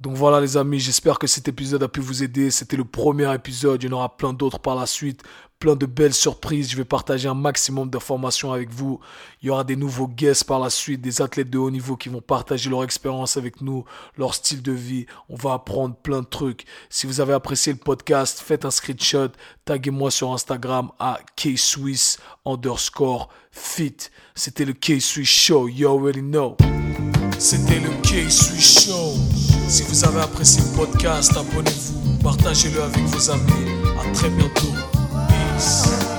Donc 0.00 0.14
voilà 0.14 0.40
les 0.40 0.56
amis, 0.56 0.78
j'espère 0.78 1.18
que 1.18 1.26
cet 1.26 1.48
épisode 1.48 1.82
a 1.82 1.88
pu 1.88 1.98
vous 1.98 2.22
aider. 2.22 2.52
C'était 2.52 2.76
le 2.76 2.84
premier 2.84 3.34
épisode, 3.34 3.82
il 3.82 3.90
y 3.90 3.92
en 3.92 3.96
aura 3.96 4.16
plein 4.16 4.32
d'autres 4.32 4.60
par 4.60 4.76
la 4.76 4.86
suite, 4.86 5.24
plein 5.58 5.74
de 5.74 5.86
belles 5.86 6.14
surprises. 6.14 6.70
Je 6.70 6.76
vais 6.76 6.84
partager 6.84 7.28
un 7.28 7.34
maximum 7.34 7.90
d'informations 7.90 8.52
avec 8.52 8.70
vous. 8.70 9.00
Il 9.42 9.48
y 9.48 9.50
aura 9.50 9.64
des 9.64 9.74
nouveaux 9.74 10.06
guests 10.06 10.44
par 10.44 10.60
la 10.60 10.70
suite, 10.70 11.00
des 11.00 11.20
athlètes 11.20 11.50
de 11.50 11.58
haut 11.58 11.72
niveau 11.72 11.96
qui 11.96 12.10
vont 12.10 12.20
partager 12.20 12.70
leur 12.70 12.84
expérience 12.84 13.36
avec 13.36 13.60
nous, 13.60 13.84
leur 14.16 14.34
style 14.34 14.62
de 14.62 14.70
vie. 14.70 15.06
On 15.28 15.34
va 15.34 15.54
apprendre 15.54 15.96
plein 15.96 16.20
de 16.20 16.26
trucs. 16.26 16.64
Si 16.90 17.08
vous 17.08 17.20
avez 17.20 17.32
apprécié 17.32 17.72
le 17.72 17.80
podcast, 17.80 18.38
faites 18.38 18.64
un 18.64 18.70
screenshot, 18.70 19.30
taguez-moi 19.64 20.12
sur 20.12 20.32
Instagram 20.32 20.92
à 21.00 21.18
kswiss 21.36 22.18
underscore 22.46 23.30
fit. 23.50 23.96
C'était 24.36 24.64
le 24.64 24.74
K-Swiss 24.74 25.28
Show, 25.28 25.66
you 25.66 25.88
already 25.88 26.20
know. 26.20 26.56
C'était 27.38 27.78
le 27.78 27.90
K-Swiss 28.02 28.86
Show. 28.86 29.14
Si 29.68 29.82
vous 29.84 30.04
avez 30.04 30.20
apprécié 30.22 30.60
le 30.62 30.76
podcast, 30.76 31.32
abonnez-vous, 31.36 32.18
partagez-le 32.22 32.82
avec 32.82 33.04
vos 33.04 33.30
amis. 33.30 33.70
À 34.00 34.12
très 34.12 34.28
bientôt. 34.30 34.72
Peace. 35.28 36.17